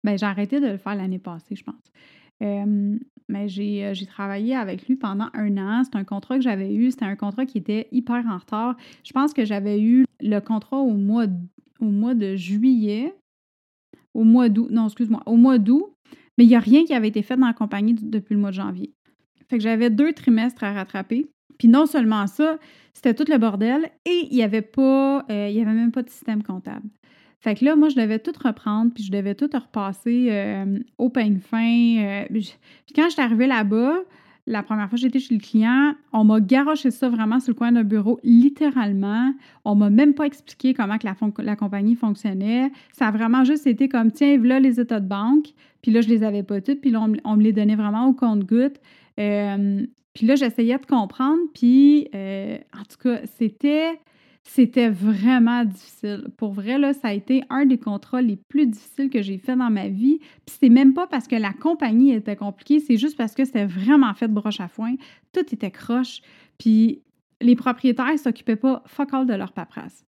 ben, 0.04 0.18
j'ai 0.18 0.26
arrêté 0.26 0.60
de 0.60 0.66
le 0.66 0.76
faire 0.76 0.94
l'année 0.94 1.18
passée, 1.18 1.56
je 1.56 1.64
pense. 1.64 1.90
Euh, 2.42 2.98
mais 3.30 3.48
j'ai, 3.48 3.94
j'ai 3.94 4.06
travaillé 4.06 4.54
avec 4.54 4.86
lui 4.86 4.96
pendant 4.96 5.28
un 5.32 5.56
an. 5.56 5.84
C'est 5.84 5.96
un 5.96 6.04
contrat 6.04 6.36
que 6.36 6.42
j'avais 6.42 6.74
eu. 6.74 6.90
C'était 6.90 7.06
un 7.06 7.16
contrat 7.16 7.46
qui 7.46 7.56
était 7.56 7.88
hyper 7.92 8.26
en 8.26 8.36
retard. 8.36 8.76
Je 9.04 9.12
pense 9.12 9.32
que 9.32 9.46
j'avais 9.46 9.80
eu 9.80 10.04
le 10.20 10.40
contrat 10.40 10.78
au 10.78 10.92
mois 10.92 11.26
au 11.80 11.86
mois 11.86 12.14
de 12.14 12.36
juillet, 12.36 13.14
au 14.14 14.24
mois 14.24 14.48
d'août, 14.48 14.68
non, 14.70 14.86
excuse-moi, 14.86 15.22
au 15.26 15.36
mois 15.36 15.58
d'août, 15.58 15.92
mais 16.36 16.44
il 16.44 16.48
n'y 16.48 16.56
a 16.56 16.60
rien 16.60 16.84
qui 16.84 16.94
avait 16.94 17.08
été 17.08 17.22
fait 17.22 17.36
dans 17.36 17.46
la 17.46 17.52
compagnie 17.52 17.94
depuis 17.94 18.34
le 18.34 18.40
mois 18.40 18.50
de 18.50 18.56
janvier. 18.56 18.92
Fait 19.48 19.58
que 19.58 19.62
j'avais 19.62 19.90
deux 19.90 20.12
trimestres 20.12 20.62
à 20.64 20.72
rattraper. 20.72 21.26
Puis 21.58 21.68
non 21.68 21.86
seulement 21.86 22.26
ça, 22.26 22.58
c'était 22.94 23.14
tout 23.14 23.24
le 23.30 23.38
bordel 23.38 23.90
et 24.04 24.28
il 24.30 24.36
n'y 24.36 24.42
euh, 24.42 24.46
avait 24.46 25.64
même 25.64 25.92
pas 25.92 26.02
de 26.02 26.10
système 26.10 26.42
comptable. 26.42 26.88
Fait 27.40 27.54
que 27.54 27.64
là, 27.64 27.76
moi, 27.76 27.88
je 27.88 27.96
devais 27.96 28.18
tout 28.18 28.32
reprendre, 28.44 28.92
puis 28.92 29.04
je 29.04 29.12
devais 29.12 29.34
tout 29.34 29.48
repasser 29.52 30.28
euh, 30.30 30.78
au 30.98 31.08
peigne 31.08 31.38
fin. 31.38 31.98
Euh, 31.98 32.24
puis 32.28 32.54
quand 32.94 33.04
je 33.04 33.12
suis 33.12 33.22
arrivée 33.22 33.46
là-bas, 33.46 33.98
la 34.48 34.62
première 34.62 34.88
fois 34.88 34.96
que 34.96 35.02
j'étais 35.02 35.20
chez 35.20 35.34
le 35.34 35.40
client, 35.40 35.94
on 36.12 36.24
m'a 36.24 36.40
garoché 36.40 36.90
ça 36.90 37.10
vraiment 37.10 37.38
sur 37.38 37.50
le 37.50 37.54
coin 37.54 37.70
d'un 37.70 37.84
bureau, 37.84 38.18
littéralement. 38.24 39.34
On 39.64 39.74
m'a 39.74 39.90
même 39.90 40.14
pas 40.14 40.24
expliqué 40.24 40.72
comment 40.72 40.96
que 40.96 41.06
la, 41.42 41.56
compagnie 41.56 41.94
fonctionnait. 41.94 42.72
Ça 42.92 43.08
a 43.08 43.10
vraiment 43.10 43.44
juste 43.44 43.66
été 43.66 43.88
comme, 43.88 44.10
tiens, 44.10 44.38
voilà 44.38 44.58
les 44.58 44.80
états 44.80 45.00
de 45.00 45.08
banque. 45.08 45.48
Puis 45.82 45.92
là, 45.92 46.00
je 46.00 46.08
les 46.08 46.22
avais 46.22 46.42
pas 46.42 46.62
toutes. 46.62 46.80
Puis 46.80 46.90
là, 46.90 47.06
on, 47.24 47.36
me 47.36 47.42
les 47.42 47.52
donnait 47.52 47.76
vraiment 47.76 48.06
au 48.06 48.14
compte-goutte. 48.14 48.80
Euh, 49.20 49.86
puis 50.14 50.26
là, 50.26 50.34
j'essayais 50.34 50.78
de 50.78 50.86
comprendre. 50.86 51.40
Puis, 51.54 52.08
euh, 52.14 52.56
en 52.74 52.84
tout 52.84 52.98
cas, 53.02 53.20
c'était 53.38 54.00
c'était 54.50 54.88
vraiment 54.88 55.64
difficile. 55.64 56.28
Pour 56.38 56.52
vrai, 56.52 56.78
là, 56.78 56.94
ça 56.94 57.08
a 57.08 57.12
été 57.12 57.42
un 57.50 57.66
des 57.66 57.78
contrats 57.78 58.22
les 58.22 58.38
plus 58.48 58.66
difficiles 58.66 59.10
que 59.10 59.20
j'ai 59.20 59.36
fait 59.36 59.54
dans 59.54 59.70
ma 59.70 59.88
vie. 59.88 60.18
Puis 60.46 60.56
c'est 60.60 60.68
même 60.70 60.94
pas 60.94 61.06
parce 61.06 61.28
que 61.28 61.36
la 61.36 61.52
compagnie 61.52 62.12
était 62.12 62.34
compliquée, 62.34 62.80
c'est 62.80 62.96
juste 62.96 63.16
parce 63.16 63.34
que 63.34 63.44
c'était 63.44 63.66
vraiment 63.66 64.14
fait 64.14 64.26
de 64.26 64.32
broche 64.32 64.60
à 64.60 64.68
foin. 64.68 64.94
Tout 65.32 65.44
était 65.52 65.70
croche. 65.70 66.22
Puis 66.58 67.02
les 67.40 67.56
propriétaires 67.56 68.18
s'occupaient 68.18 68.56
pas 68.56 68.82
fuck 68.86 69.12
all 69.12 69.26
de 69.26 69.34
leur 69.34 69.52
paperasse. 69.52 70.04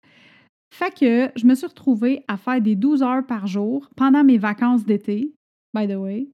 Fait 0.73 0.93
que 0.97 1.31
je 1.35 1.45
me 1.45 1.53
suis 1.53 1.67
retrouvée 1.67 2.23
à 2.27 2.37
faire 2.37 2.61
des 2.61 2.75
12 2.75 3.03
heures 3.03 3.25
par 3.25 3.45
jour 3.45 3.89
pendant 3.97 4.23
mes 4.23 4.37
vacances 4.37 4.85
d'été, 4.85 5.33
by 5.73 5.87
the 5.87 5.95
way. 5.97 6.29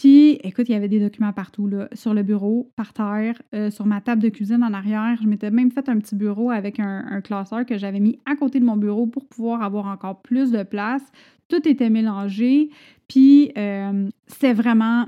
Puis, 0.00 0.38
écoute, 0.44 0.70
il 0.70 0.72
y 0.72 0.74
avait 0.74 0.88
des 0.88 0.98
documents 0.98 1.34
partout, 1.34 1.66
là, 1.66 1.86
sur 1.92 2.14
le 2.14 2.22
bureau, 2.22 2.72
par 2.74 2.94
terre, 2.94 3.34
euh, 3.54 3.70
sur 3.70 3.84
ma 3.84 4.00
table 4.00 4.22
de 4.22 4.30
cuisine 4.30 4.64
en 4.64 4.72
arrière. 4.72 5.18
Je 5.20 5.28
m'étais 5.28 5.50
même 5.50 5.70
fait 5.70 5.90
un 5.90 5.98
petit 5.98 6.14
bureau 6.14 6.50
avec 6.50 6.80
un, 6.80 7.20
classeur 7.20 7.66
que 7.66 7.76
j'avais 7.76 8.00
mis 8.00 8.18
à 8.24 8.34
côté 8.34 8.60
de 8.60 8.64
mon 8.64 8.78
bureau 8.78 9.06
pour 9.06 9.26
pouvoir 9.26 9.62
avoir 9.62 9.88
encore 9.88 10.22
plus 10.22 10.52
de 10.52 10.62
place. 10.62 11.02
Tout 11.48 11.68
était 11.68 11.90
mélangé. 11.90 12.70
Puis, 13.08 13.52
euh, 13.58 14.08
c'est 14.26 14.54
vraiment, 14.54 15.04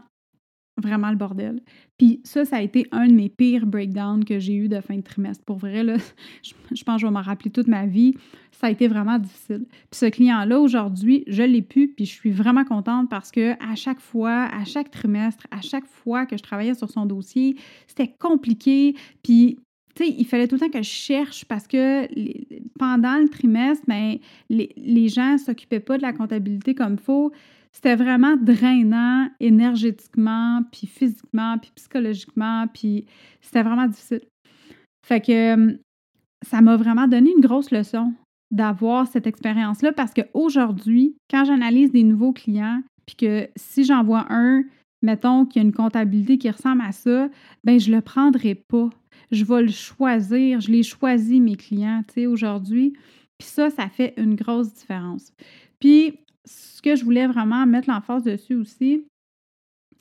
vraiment 0.76 1.10
le 1.10 1.16
bordel. 1.16 1.60
Puis 1.98 2.20
ça, 2.24 2.44
ça 2.44 2.56
a 2.56 2.62
été 2.62 2.86
un 2.92 3.06
de 3.06 3.12
mes 3.12 3.28
pires 3.28 3.66
breakdowns 3.66 4.24
que 4.24 4.38
j'ai 4.38 4.54
eu 4.54 4.68
de 4.68 4.80
fin 4.80 4.96
de 4.96 5.02
trimestre. 5.02 5.44
Pour 5.44 5.58
vrai, 5.58 5.84
là, 5.84 5.96
je, 6.42 6.84
pense 6.84 6.96
que 6.96 7.00
je 7.00 7.06
vais 7.06 7.12
m'en 7.12 7.22
rappeler 7.22 7.50
toute 7.50 7.68
ma 7.68 7.86
vie 7.86 8.14
ça 8.62 8.68
a 8.68 8.70
été 8.70 8.86
vraiment 8.86 9.18
difficile. 9.18 9.66
Puis 9.90 9.98
ce 9.98 10.06
client-là, 10.06 10.60
aujourd'hui, 10.60 11.24
je 11.26 11.42
l'ai 11.42 11.62
pu, 11.62 11.88
puis 11.88 12.06
je 12.06 12.12
suis 12.12 12.30
vraiment 12.30 12.64
contente 12.64 13.10
parce 13.10 13.32
que 13.32 13.54
à 13.54 13.74
chaque 13.74 13.98
fois, 13.98 14.44
à 14.44 14.64
chaque 14.64 14.92
trimestre, 14.92 15.48
à 15.50 15.60
chaque 15.60 15.86
fois 15.86 16.26
que 16.26 16.36
je 16.36 16.44
travaillais 16.44 16.74
sur 16.74 16.88
son 16.88 17.04
dossier, 17.04 17.56
c'était 17.88 18.14
compliqué. 18.20 18.94
Puis 19.24 19.58
tu 19.96 20.04
sais, 20.04 20.14
il 20.16 20.24
fallait 20.24 20.46
tout 20.46 20.54
le 20.54 20.60
temps 20.60 20.70
que 20.70 20.82
je 20.82 20.88
cherche 20.88 21.44
parce 21.46 21.66
que 21.66 22.06
pendant 22.78 23.18
le 23.18 23.28
trimestre, 23.28 23.84
ben, 23.88 24.18
les, 24.48 24.70
les 24.76 25.08
gens 25.08 25.32
ne 25.32 25.38
s'occupaient 25.38 25.80
pas 25.80 25.96
de 25.96 26.02
la 26.02 26.12
comptabilité 26.12 26.76
comme 26.76 26.94
il 26.94 27.00
faut. 27.00 27.32
C'était 27.72 27.96
vraiment 27.96 28.36
drainant 28.36 29.28
énergétiquement, 29.40 30.62
puis 30.70 30.86
physiquement, 30.86 31.58
puis 31.58 31.72
psychologiquement, 31.74 32.66
puis 32.72 33.06
c'était 33.40 33.62
vraiment 33.62 33.86
difficile. 33.86 34.22
Fait 35.06 35.20
que 35.20 35.78
ça 36.46 36.60
m'a 36.60 36.76
vraiment 36.76 37.08
donné 37.08 37.30
une 37.34 37.40
grosse 37.40 37.70
leçon 37.70 38.12
d'avoir 38.50 39.06
cette 39.06 39.26
expérience-là 39.26 39.92
parce 39.92 40.12
qu'aujourd'hui, 40.12 41.16
quand 41.30 41.44
j'analyse 41.44 41.90
des 41.90 42.04
nouveaux 42.04 42.32
clients, 42.32 42.82
puis 43.06 43.16
que 43.16 43.48
si 43.56 43.84
j'en 43.84 44.04
vois 44.04 44.26
un, 44.28 44.64
mettons, 45.02 45.46
qui 45.46 45.58
a 45.58 45.62
une 45.62 45.72
comptabilité 45.72 46.38
qui 46.38 46.50
ressemble 46.50 46.82
à 46.82 46.92
ça, 46.92 47.28
ben 47.64 47.80
je 47.80 47.90
le 47.90 48.00
prendrai 48.00 48.54
pas. 48.54 48.90
Je 49.30 49.44
vais 49.44 49.62
le 49.62 49.70
choisir. 49.70 50.60
Je 50.60 50.70
l'ai 50.70 50.82
choisi, 50.82 51.40
mes 51.40 51.56
clients, 51.56 52.02
tu 52.06 52.14
sais, 52.14 52.26
aujourd'hui. 52.26 52.92
Puis 53.38 53.48
ça, 53.48 53.70
ça 53.70 53.88
fait 53.88 54.14
une 54.16 54.34
grosse 54.34 54.72
différence. 54.74 55.32
Puis, 55.80 56.18
ce 56.44 56.82
que 56.82 56.96
je 56.96 57.04
voulais 57.04 57.26
vraiment 57.26 57.66
mettre 57.66 57.88
l'emphase 57.88 58.24
dessus 58.24 58.54
aussi, 58.54 59.06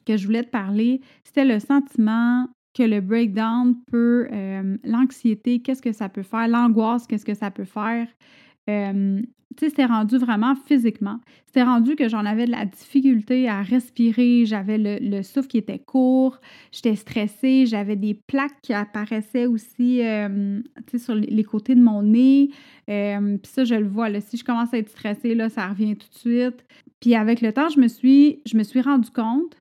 que 0.06 0.18
je 0.18 0.26
voulais 0.26 0.44
te 0.44 0.50
parler, 0.50 1.02
c'était 1.24 1.46
le 1.46 1.60
sentiment 1.60 2.48
que 2.74 2.84
le 2.84 3.02
breakdown 3.02 3.76
peut, 3.92 4.28
euh, 4.32 4.78
l'anxiété, 4.84 5.62
qu'est-ce 5.62 5.82
que 5.82 5.92
ça 5.92 6.10
peut 6.10 6.24
faire, 6.24 6.48
l'angoisse, 6.48 7.06
qu'est-ce 7.06 7.26
que 7.26 7.34
ça 7.34 7.52
peut 7.52 7.66
faire. 7.66 8.08
Euh, 8.70 9.22
tu 9.58 9.66
sais, 9.66 9.70
c'était 9.70 9.86
rendu 9.86 10.18
vraiment 10.18 10.56
physiquement. 10.56 11.20
C'était 11.46 11.64
rendu 11.64 11.96
que 11.98 12.08
j'en 12.08 12.26
avais 12.26 12.46
de 12.46 12.52
la 12.52 12.66
difficulté 12.66 13.50
à 13.50 13.62
respirer, 13.62 14.46
j'avais 14.46 14.78
le, 14.78 15.24
souffle 15.24 15.50
qui 15.50 15.58
était 15.58 15.80
court, 15.80 16.40
j'étais 16.72 16.96
stressée, 16.96 17.66
j'avais 17.66 17.98
des 17.98 18.14
plaques 18.14 18.62
qui 18.62 18.74
apparaissaient 18.74 19.48
aussi, 19.48 20.02
euh, 20.06 20.62
tu 20.88 20.98
sais, 20.98 21.04
sur 21.04 21.16
les 21.16 21.44
côtés 21.44 21.76
de 21.76 21.82
mon 21.82 22.02
nez. 22.02 22.52
Puis 22.88 23.52
ça, 23.52 23.66
je 23.66 23.76
le 23.76 23.88
vois, 23.88 24.08
là, 24.10 24.22
si 24.22 24.38
je 24.38 24.46
commence 24.46 24.74
à 24.74 24.78
être 24.78 24.90
stressée, 24.90 25.36
là, 25.36 25.50
ça 25.50 25.68
revient 25.68 25.98
tout 25.98 26.08
de 26.08 26.16
suite. 26.16 26.66
Puis 27.02 27.16
avec 27.16 27.42
le 27.42 27.52
temps, 27.52 27.68
je 27.68 27.80
me 27.80 27.90
suis, 27.90 28.42
je 28.46 28.56
me 28.56 28.64
suis 28.64 28.80
rendu 28.80 29.10
compte 29.10 29.58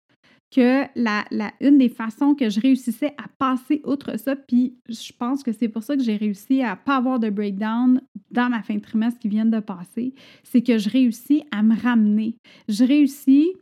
que 0.50 0.84
la, 0.96 1.24
une 1.60 1.78
des 1.78 1.88
façons 1.88 2.34
que 2.34 2.50
je 2.50 2.60
réussissais 2.60 3.14
à 3.18 3.28
passer 3.38 3.80
outre 3.84 4.18
ça, 4.18 4.34
puis 4.34 4.74
je 4.88 5.12
pense 5.12 5.42
que 5.42 5.52
c'est 5.52 5.68
pour 5.68 5.82
ça 5.82 5.96
que 5.96 6.02
j'ai 6.02 6.16
réussi 6.16 6.62
à 6.62 6.76
pas 6.76 6.96
avoir 6.96 7.20
de 7.20 7.30
breakdown 7.30 8.00
dans 8.30 8.48
ma 8.48 8.62
fin 8.62 8.74
de 8.74 8.80
trimestre 8.80 9.20
qui 9.20 9.28
vient 9.28 9.46
de 9.46 9.60
passer, 9.60 10.14
c'est 10.42 10.62
que 10.62 10.78
je 10.78 10.88
réussis 10.88 11.44
à 11.52 11.62
me 11.62 11.80
ramener. 11.80 12.36
Je 12.68 12.84
réussis 12.84 13.52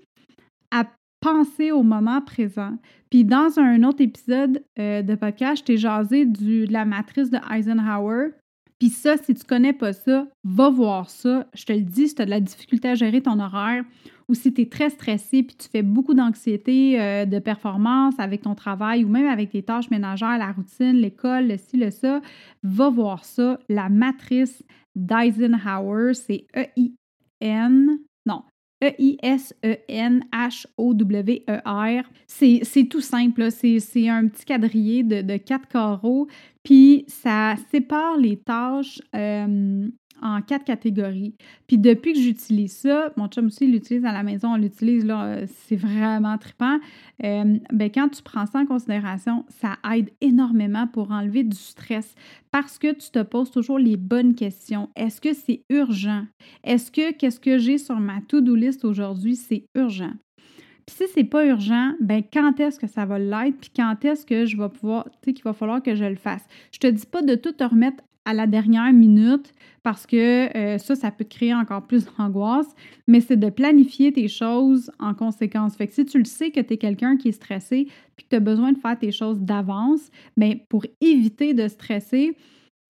à 0.70 0.86
penser 1.20 1.72
au 1.72 1.82
moment 1.82 2.22
présent. 2.22 2.78
Puis 3.10 3.24
dans 3.24 3.58
un 3.58 3.82
autre 3.82 4.00
épisode 4.00 4.62
euh, 4.78 5.02
de 5.02 5.14
podcast, 5.14 5.58
je 5.58 5.64
t'ai 5.64 5.76
jasé 5.76 6.26
de 6.26 6.70
la 6.70 6.84
matrice 6.84 7.30
de 7.30 7.38
Eisenhower. 7.52 8.30
Puis 8.78 8.90
ça, 8.90 9.16
si 9.16 9.34
tu 9.34 9.44
connais 9.44 9.72
pas 9.72 9.92
ça, 9.92 10.28
va 10.44 10.70
voir 10.70 11.10
ça. 11.10 11.46
Je 11.54 11.64
te 11.64 11.72
le 11.72 11.80
dis, 11.80 12.08
si 12.08 12.14
tu 12.14 12.22
as 12.22 12.26
de 12.26 12.30
la 12.30 12.40
difficulté 12.40 12.88
à 12.88 12.94
gérer 12.94 13.20
ton 13.20 13.40
horaire 13.40 13.84
ou 14.28 14.34
si 14.34 14.52
tu 14.52 14.62
es 14.62 14.66
très 14.66 14.90
stressé 14.90 15.42
puis 15.42 15.56
tu 15.56 15.68
fais 15.68 15.82
beaucoup 15.82 16.14
d'anxiété 16.14 17.00
euh, 17.00 17.24
de 17.24 17.38
performance 17.38 18.14
avec 18.18 18.42
ton 18.42 18.54
travail 18.54 19.04
ou 19.04 19.08
même 19.08 19.26
avec 19.26 19.50
tes 19.50 19.62
tâches 19.62 19.90
ménagères, 19.90 20.38
la 20.38 20.52
routine, 20.52 20.92
l'école, 20.92 21.48
le 21.48 21.56
ci, 21.56 21.76
le 21.76 21.90
ça, 21.90 22.20
va 22.62 22.90
voir 22.90 23.24
ça. 23.24 23.58
La 23.68 23.88
matrice 23.88 24.62
d'Eisenhower, 24.94 26.14
c'est 26.14 26.46
E-I-N, 26.54 27.98
non, 28.26 28.42
E-I-S-E-N-H-O-W-E-R. 28.82 29.72
C'est 32.26 32.88
tout 32.88 33.00
simple, 33.00 33.50
c'est 33.50 34.08
un 34.08 34.28
petit 34.28 34.44
quadrillé 34.44 35.02
de, 35.02 35.36
quatre 35.36 35.68
carreaux, 35.68 36.28
puis 36.62 37.04
ça 37.08 37.56
sépare 37.70 38.16
les 38.18 38.36
tâches 38.36 39.00
euh, 39.14 39.88
en 40.22 40.42
quatre 40.42 40.64
catégories. 40.64 41.34
Puis 41.66 41.78
depuis 41.78 42.12
que 42.12 42.20
j'utilise 42.20 42.72
ça, 42.72 43.12
mon 43.16 43.28
chum 43.28 43.46
aussi 43.46 43.66
l'utilise 43.66 44.04
à 44.04 44.12
la 44.12 44.22
maison, 44.22 44.52
on 44.54 44.56
l'utilise 44.56 45.04
là, 45.04 45.46
c'est 45.46 45.76
vraiment 45.76 46.38
trippant. 46.38 46.78
Euh, 47.24 47.58
ben, 47.72 47.90
quand 47.92 48.08
tu 48.08 48.22
prends 48.22 48.46
ça 48.46 48.60
en 48.60 48.66
considération, 48.66 49.44
ça 49.48 49.76
aide 49.94 50.10
énormément 50.20 50.86
pour 50.86 51.10
enlever 51.10 51.44
du 51.44 51.56
stress 51.56 52.14
parce 52.50 52.78
que 52.78 52.92
tu 52.92 53.10
te 53.10 53.22
poses 53.22 53.50
toujours 53.50 53.78
les 53.78 53.96
bonnes 53.96 54.34
questions. 54.34 54.88
Est-ce 54.96 55.20
que 55.20 55.32
c'est 55.34 55.62
urgent? 55.70 56.24
Est-ce 56.64 56.90
que 56.90 57.12
qu'est-ce 57.12 57.40
que 57.40 57.58
j'ai 57.58 57.78
sur 57.78 57.98
ma 58.00 58.20
to-do 58.22 58.54
list 58.54 58.84
aujourd'hui, 58.84 59.36
c'est 59.36 59.64
urgent? 59.74 60.12
Puis 60.86 60.96
si 60.96 61.04
c'est 61.12 61.24
pas 61.24 61.44
urgent, 61.44 61.92
ben 62.00 62.22
quand 62.32 62.58
est-ce 62.60 62.80
que 62.80 62.86
ça 62.86 63.04
va 63.04 63.18
l'être, 63.18 63.58
puis 63.58 63.70
quand 63.76 64.02
est-ce 64.06 64.24
que 64.24 64.46
je 64.46 64.56
vais 64.56 64.70
pouvoir, 64.70 65.04
tu 65.04 65.18
sais, 65.26 65.32
qu'il 65.34 65.44
va 65.44 65.52
falloir 65.52 65.82
que 65.82 65.94
je 65.94 66.04
le 66.04 66.16
fasse? 66.16 66.46
Je 66.72 66.78
te 66.78 66.86
dis 66.86 67.04
pas 67.04 67.20
de 67.20 67.34
tout 67.34 67.52
te 67.52 67.64
remettre 67.64 68.02
à 68.24 68.34
la 68.34 68.46
dernière 68.46 68.92
minute 68.92 69.52
parce 69.82 70.06
que 70.06 70.54
euh, 70.56 70.78
ça, 70.78 70.94
ça 70.94 71.10
peut 71.10 71.24
te 71.24 71.34
créer 71.34 71.54
encore 71.54 71.86
plus 71.86 72.06
d'angoisse, 72.18 72.68
mais 73.06 73.20
c'est 73.20 73.36
de 73.36 73.50
planifier 73.50 74.12
tes 74.12 74.28
choses 74.28 74.90
en 74.98 75.14
conséquence. 75.14 75.76
Fait 75.76 75.86
que 75.86 75.94
si 75.94 76.04
tu 76.04 76.18
le 76.18 76.24
sais 76.24 76.50
que 76.50 76.60
tu 76.60 76.74
es 76.74 76.76
quelqu'un 76.76 77.16
qui 77.16 77.28
est 77.28 77.32
stressé 77.32 77.88
puis 78.16 78.24
que 78.24 78.30
tu 78.30 78.36
as 78.36 78.40
besoin 78.40 78.72
de 78.72 78.78
faire 78.78 78.98
tes 78.98 79.12
choses 79.12 79.40
d'avance, 79.40 80.10
mais 80.36 80.56
ben, 80.56 80.60
pour 80.68 80.84
éviter 81.00 81.54
de 81.54 81.68
stresser, 81.68 82.36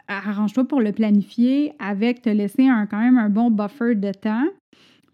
arrange-toi 0.09 0.67
pour 0.67 0.81
le 0.81 0.93
planifier 0.93 1.73
avec 1.79 2.23
te 2.23 2.31
laisser 2.31 2.67
un, 2.67 2.87
quand 2.87 3.01
même 3.01 3.19
un 3.19 3.29
bon 3.29 3.51
buffer 3.51 3.95
de 3.95 4.12
temps 4.12 4.47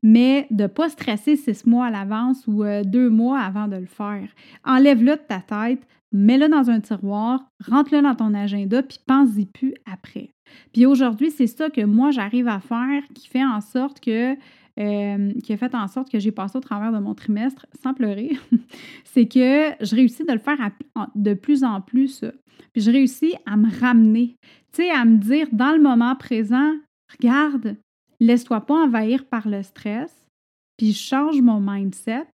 mais 0.04 0.46
de 0.50 0.64
ne 0.64 0.68
pas 0.68 0.90
stresser 0.90 1.34
six 1.34 1.64
mois 1.66 1.86
à 1.86 1.90
l'avance 1.90 2.46
ou 2.46 2.62
euh, 2.62 2.82
deux 2.84 3.08
mois 3.08 3.40
avant 3.40 3.68
de 3.68 3.76
le 3.76 3.86
faire. 3.86 4.28
Enlève-le 4.62 5.12
de 5.12 5.20
ta 5.26 5.40
tête, 5.40 5.80
mets-le 6.14 6.48
dans 6.48 6.70
un 6.70 6.80
tiroir, 6.80 7.44
rentre-le 7.68 8.00
dans 8.00 8.14
ton 8.14 8.32
agenda, 8.32 8.82
puis 8.82 8.98
pense-y 9.06 9.44
plus 9.44 9.74
après. 9.84 10.30
Puis 10.72 10.86
aujourd'hui, 10.86 11.30
c'est 11.30 11.46
ça 11.46 11.68
que 11.68 11.82
moi, 11.82 12.10
j'arrive 12.10 12.48
à 12.48 12.60
faire 12.60 13.02
qui 13.14 13.28
fait 13.28 13.44
en 13.44 13.60
sorte 13.60 14.00
que 14.00 14.34
euh, 14.80 15.32
qui 15.44 15.56
fait 15.56 15.74
en 15.74 15.86
sorte 15.86 16.10
que 16.10 16.18
j'ai 16.18 16.32
passé 16.32 16.58
au 16.58 16.60
travers 16.60 16.90
de 16.90 16.98
mon 16.98 17.14
trimestre 17.14 17.66
sans 17.80 17.94
pleurer, 17.94 18.32
c'est 19.04 19.28
que 19.28 19.70
je 19.80 19.94
réussis 19.94 20.24
de 20.24 20.32
le 20.32 20.40
faire 20.40 20.58
de 21.14 21.34
plus 21.34 21.62
en 21.62 21.80
plus. 21.80 22.24
Puis 22.72 22.82
je 22.82 22.90
réussis 22.90 23.34
à 23.46 23.56
me 23.56 23.68
ramener, 23.80 24.36
tu 24.72 24.82
sais, 24.82 24.90
à 24.90 25.04
me 25.04 25.18
dire 25.18 25.46
dans 25.52 25.70
le 25.70 25.80
moment 25.80 26.16
présent, 26.16 26.72
regarde, 27.20 27.76
Laisse-toi 28.20 28.60
pas 28.60 28.84
envahir 28.84 29.26
par 29.26 29.48
le 29.48 29.62
stress, 29.62 30.26
puis 30.76 30.92
change 30.92 31.40
mon 31.40 31.60
mindset. 31.60 32.26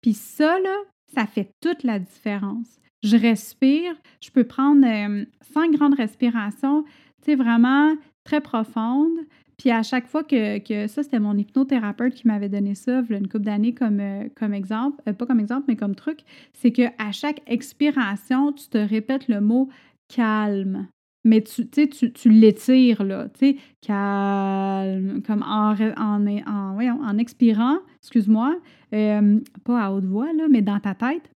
Puis 0.00 0.14
ça, 0.14 0.58
là, 0.60 0.76
ça 1.14 1.26
fait 1.26 1.50
toute 1.60 1.82
la 1.82 1.98
différence. 1.98 2.78
Je 3.04 3.18
respire, 3.18 3.94
je 4.22 4.30
peux 4.30 4.44
prendre 4.44 4.86
euh, 4.86 5.26
cinq 5.52 5.72
grandes 5.72 5.94
respirations, 5.94 6.84
vraiment 7.26 7.94
très 8.24 8.40
profondes. 8.40 9.18
Puis 9.58 9.70
à 9.70 9.82
chaque 9.82 10.06
fois 10.06 10.24
que, 10.24 10.58
que 10.58 10.86
ça, 10.88 11.02
c'était 11.02 11.20
mon 11.20 11.36
hypnothérapeute 11.36 12.14
qui 12.14 12.26
m'avait 12.26 12.48
donné 12.48 12.74
ça, 12.74 12.98
a 12.98 13.02
une 13.10 13.28
couple 13.28 13.44
d'années 13.44 13.74
comme, 13.74 14.00
euh, 14.00 14.28
comme 14.34 14.52
exemple, 14.52 15.02
euh, 15.06 15.12
pas 15.12 15.26
comme 15.26 15.40
exemple, 15.40 15.64
mais 15.68 15.76
comme 15.76 15.94
truc, 15.94 16.20
c'est 16.54 16.72
qu'à 16.72 17.12
chaque 17.12 17.42
expiration, 17.46 18.52
tu 18.52 18.68
te 18.68 18.78
répètes 18.78 19.28
le 19.28 19.40
mot 19.40 19.68
calme 20.08 20.88
mais 21.26 21.40
tu, 21.40 21.66
tu, 21.66 21.88
tu 21.88 22.28
l'étires, 22.28 23.02
là, 23.02 23.30
tu 23.30 23.52
sais, 23.52 23.56
calme, 23.80 25.22
comme 25.26 25.42
en, 25.42 25.74
en, 25.96 26.26
en, 26.26 26.78
en 26.78 27.18
expirant, 27.18 27.78
excuse-moi, 28.02 28.58
pas 28.90 29.82
à 29.82 29.90
haute 29.90 30.04
voix, 30.04 30.30
là, 30.34 30.48
mais 30.50 30.60
dans 30.60 30.78
ta 30.80 30.94
tête. 30.94 31.30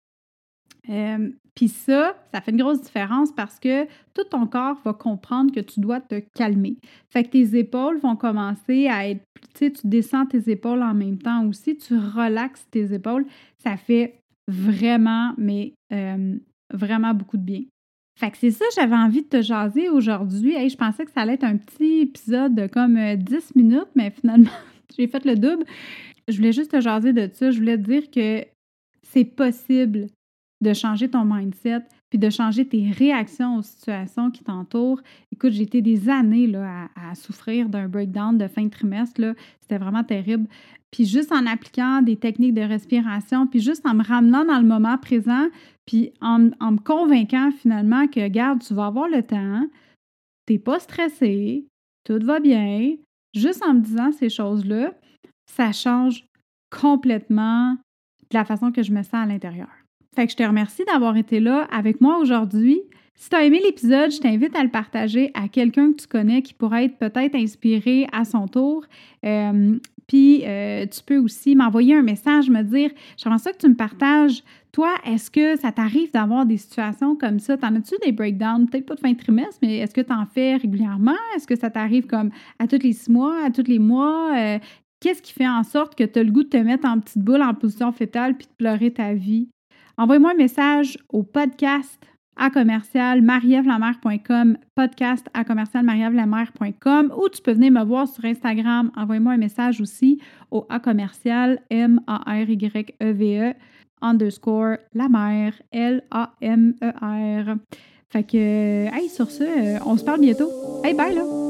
Puis 1.57 1.69
ça, 1.69 2.15
ça 2.31 2.39
fait 2.39 2.51
une 2.51 2.61
grosse 2.61 2.83
différence 2.83 3.31
parce 3.31 3.59
que 3.59 3.85
tout 4.13 4.23
ton 4.29 4.45
corps 4.45 4.79
va 4.85 4.93
comprendre 4.93 5.51
que 5.51 5.59
tu 5.59 5.79
dois 5.79 5.99
te 5.99 6.19
calmer. 6.35 6.77
Fait 7.09 7.23
que 7.23 7.29
tes 7.29 7.57
épaules 7.57 7.97
vont 7.97 8.15
commencer 8.15 8.87
à 8.87 9.09
être, 9.09 9.23
tu 9.55 9.65
sais, 9.65 9.71
tu 9.71 9.87
descends 9.87 10.27
tes 10.27 10.51
épaules 10.51 10.83
en 10.83 10.93
même 10.93 11.17
temps 11.17 11.47
aussi, 11.47 11.75
tu 11.75 11.97
relaxes 11.97 12.67
tes 12.69 12.93
épaules. 12.93 13.25
Ça 13.57 13.75
fait 13.75 14.19
vraiment, 14.47 15.33
mais 15.39 15.73
euh, 15.91 16.35
vraiment 16.71 17.15
beaucoup 17.15 17.37
de 17.37 17.43
bien. 17.43 17.63
Fait 18.19 18.29
que 18.29 18.37
c'est 18.37 18.51
ça, 18.51 18.65
j'avais 18.75 18.95
envie 18.95 19.23
de 19.23 19.27
te 19.27 19.41
jaser 19.41 19.89
aujourd'hui. 19.89 20.53
je 20.69 20.77
pensais 20.77 21.05
que 21.05 21.11
ça 21.11 21.21
allait 21.21 21.33
être 21.33 21.43
un 21.43 21.57
petit 21.57 22.01
épisode 22.01 22.53
de 22.53 22.67
comme 22.67 22.93
10 23.15 23.33
euh, 23.33 23.39
minutes, 23.55 23.89
mais 23.95 24.11
finalement, 24.11 24.51
j'ai 24.95 25.07
fait 25.07 25.25
le 25.25 25.33
double. 25.33 25.65
Je 26.27 26.37
voulais 26.37 26.53
juste 26.53 26.69
te 26.69 26.81
jaser 26.81 27.13
de 27.13 27.27
ça. 27.33 27.49
Je 27.49 27.57
voulais 27.57 27.77
te 27.77 27.89
dire 27.89 28.11
que 28.11 28.45
c'est 29.01 29.25
possible 29.25 30.05
de 30.61 30.73
changer 30.73 31.09
ton 31.09 31.23
mindset 31.23 31.83
puis 32.09 32.19
de 32.19 32.29
changer 32.29 32.65
tes 32.67 32.89
réactions 32.91 33.57
aux 33.57 33.61
situations 33.61 34.31
qui 34.31 34.43
t'entourent. 34.43 35.01
Écoute, 35.31 35.51
j'ai 35.51 35.63
été 35.63 35.81
des 35.81 36.09
années 36.09 36.47
là, 36.47 36.89
à, 36.95 37.15
souffrir 37.15 37.69
d'un 37.69 37.87
breakdown 37.87 38.37
de 38.37 38.47
fin 38.47 38.63
de 38.63 38.69
trimestre. 38.69 39.21
C'était 39.59 39.77
vraiment 39.77 40.03
terrible. 40.03 40.47
Puis 40.91 41.05
juste 41.05 41.33
en 41.33 41.45
appliquant 41.45 42.01
des 42.01 42.15
techniques 42.15 42.53
de 42.53 42.61
respiration, 42.61 43.45
puis 43.45 43.59
juste 43.59 43.85
en 43.85 43.93
me 43.93 44.03
ramenant 44.03 44.45
dans 44.45 44.57
le 44.57 44.65
moment 44.65 44.97
présent, 44.97 45.47
puis 45.85 46.13
en, 46.21 46.39
me 46.39 46.81
convainquant 46.81 47.51
finalement 47.51 48.07
que, 48.07 48.21
regarde, 48.21 48.63
tu 48.63 48.73
vas 48.73 48.85
avoir 48.85 49.09
le 49.09 49.21
temps, 49.21 49.67
t'es 50.45 50.59
pas 50.59 50.79
stressé, 50.79 51.67
tout 52.05 52.19
va 52.23 52.39
bien, 52.39 52.95
juste 53.35 53.61
en 53.63 53.73
me 53.73 53.81
disant 53.81 54.13
ces 54.13 54.29
choses-là, 54.29 54.93
ça 55.45 55.73
change 55.73 56.25
complètement 56.71 57.77
la 58.31 58.45
façon 58.45 58.71
que 58.71 58.83
je 58.83 58.91
me 58.91 59.03
sens 59.03 59.13
à 59.13 59.25
l'intérieur. 59.25 59.69
Fait 60.17 60.25
que 60.25 60.31
je 60.31 60.37
te 60.37 60.41
remercie 60.41 60.83
d'avoir 60.91 61.15
été 61.15 61.39
là 61.39 61.67
avec 61.71 62.01
moi 62.01 62.17
aujourd'hui. 62.17 62.81
Si 63.13 63.29
tu 63.29 63.35
as 63.35 63.43
aimé 63.45 63.61
l'épisode, 63.63 64.09
je 64.09 64.17
t'invite 64.17 64.55
à 64.55 64.63
le 64.63 64.69
partager 64.69 65.29
à 65.35 65.47
quelqu'un 65.47 65.91
que 65.91 65.97
tu 65.97 66.07
connais 66.07 66.41
qui 66.41 66.55
pourrait 66.55 66.85
être 66.85 66.97
peut-être 66.97 67.35
inspiré 67.35 68.07
à 68.11 68.25
son 68.25 68.47
tour. 68.47 68.83
Euh, 69.23 69.77
puis 70.07 70.41
euh, 70.43 70.87
tu 70.87 71.03
peux 71.03 71.19
aussi 71.19 71.55
m'envoyer 71.55 71.93
un 71.93 72.01
message, 72.01 72.49
me 72.49 72.63
dire 72.63 72.89
J'aimerais 73.15 73.37
ça 73.37 73.51
que 73.51 73.59
tu 73.59 73.69
me 73.69 73.75
partages. 73.75 74.41
Toi, 74.71 74.89
est-ce 75.05 75.29
que 75.29 75.55
ça 75.55 75.71
t'arrive 75.71 76.11
d'avoir 76.11 76.47
des 76.47 76.57
situations 76.57 77.15
comme 77.15 77.37
ça? 77.37 77.55
T'en 77.55 77.75
as-tu 77.75 77.93
des 78.03 78.11
breakdowns? 78.11 78.65
Peut-être 78.71 78.87
pas 78.87 78.95
de 78.95 79.01
fin 79.01 79.11
de 79.11 79.19
trimestre, 79.19 79.59
mais 79.61 79.77
est-ce 79.77 79.93
que 79.93 80.01
tu 80.01 80.13
en 80.13 80.25
fais 80.25 80.55
régulièrement? 80.55 81.13
Est-ce 81.35 81.45
que 81.45 81.55
ça 81.55 81.69
t'arrive 81.69 82.07
comme 82.07 82.31
à 82.57 82.65
tous 82.65 82.81
les 82.81 82.93
six 82.93 83.11
mois, 83.11 83.45
à 83.45 83.51
tous 83.51 83.67
les 83.67 83.77
mois? 83.77 84.35
Euh, 84.35 84.57
qu'est-ce 84.99 85.21
qui 85.21 85.33
fait 85.33 85.47
en 85.47 85.61
sorte 85.61 85.93
que 85.93 86.05
tu 86.05 86.17
as 86.17 86.23
le 86.23 86.31
goût 86.31 86.41
de 86.41 86.49
te 86.49 86.57
mettre 86.57 86.87
en 86.87 86.99
petite 87.01 87.21
boule 87.21 87.43
en 87.43 87.53
position 87.53 87.91
fétale 87.91 88.35
puis 88.35 88.47
de 88.47 88.53
pleurer 88.57 88.91
ta 88.91 89.13
vie? 89.13 89.49
Envoie-moi 89.99 90.31
un 90.31 90.35
message 90.35 90.99
au 91.09 91.23
podcast 91.23 91.99
à 92.35 92.51
commercial 92.51 93.23
podcast 94.75 95.27
à 95.33 95.43
commercial 95.43 95.85
ou 97.17 97.29
tu 97.29 97.41
peux 97.41 97.53
venir 97.53 97.71
me 97.71 97.83
voir 97.83 98.07
sur 98.07 98.23
Instagram. 98.23 98.91
Envoie-moi 98.95 99.33
un 99.33 99.37
message 99.37 99.81
aussi 99.81 100.21
au 100.51 100.67
a 100.69 100.79
commercial 100.79 101.59
m 101.71 101.99
a 102.05 102.17
r 102.27 102.47
y 102.47 103.37
e 103.39 103.53
underscore 104.03 104.77
la 104.93 105.09
mère 105.09 105.53
L 105.71 106.03
A 106.11 106.31
M 106.41 106.75
E 106.83 106.91
R. 107.01 107.55
Fait 108.09 108.23
que, 108.23 108.37
hey, 108.95 109.09
sur 109.09 109.31
ce, 109.31 109.83
on 109.83 109.97
se 109.97 110.05
parle 110.05 110.21
bientôt. 110.21 110.49
Hey, 110.83 110.93
bye 110.93 111.15
là! 111.15 111.46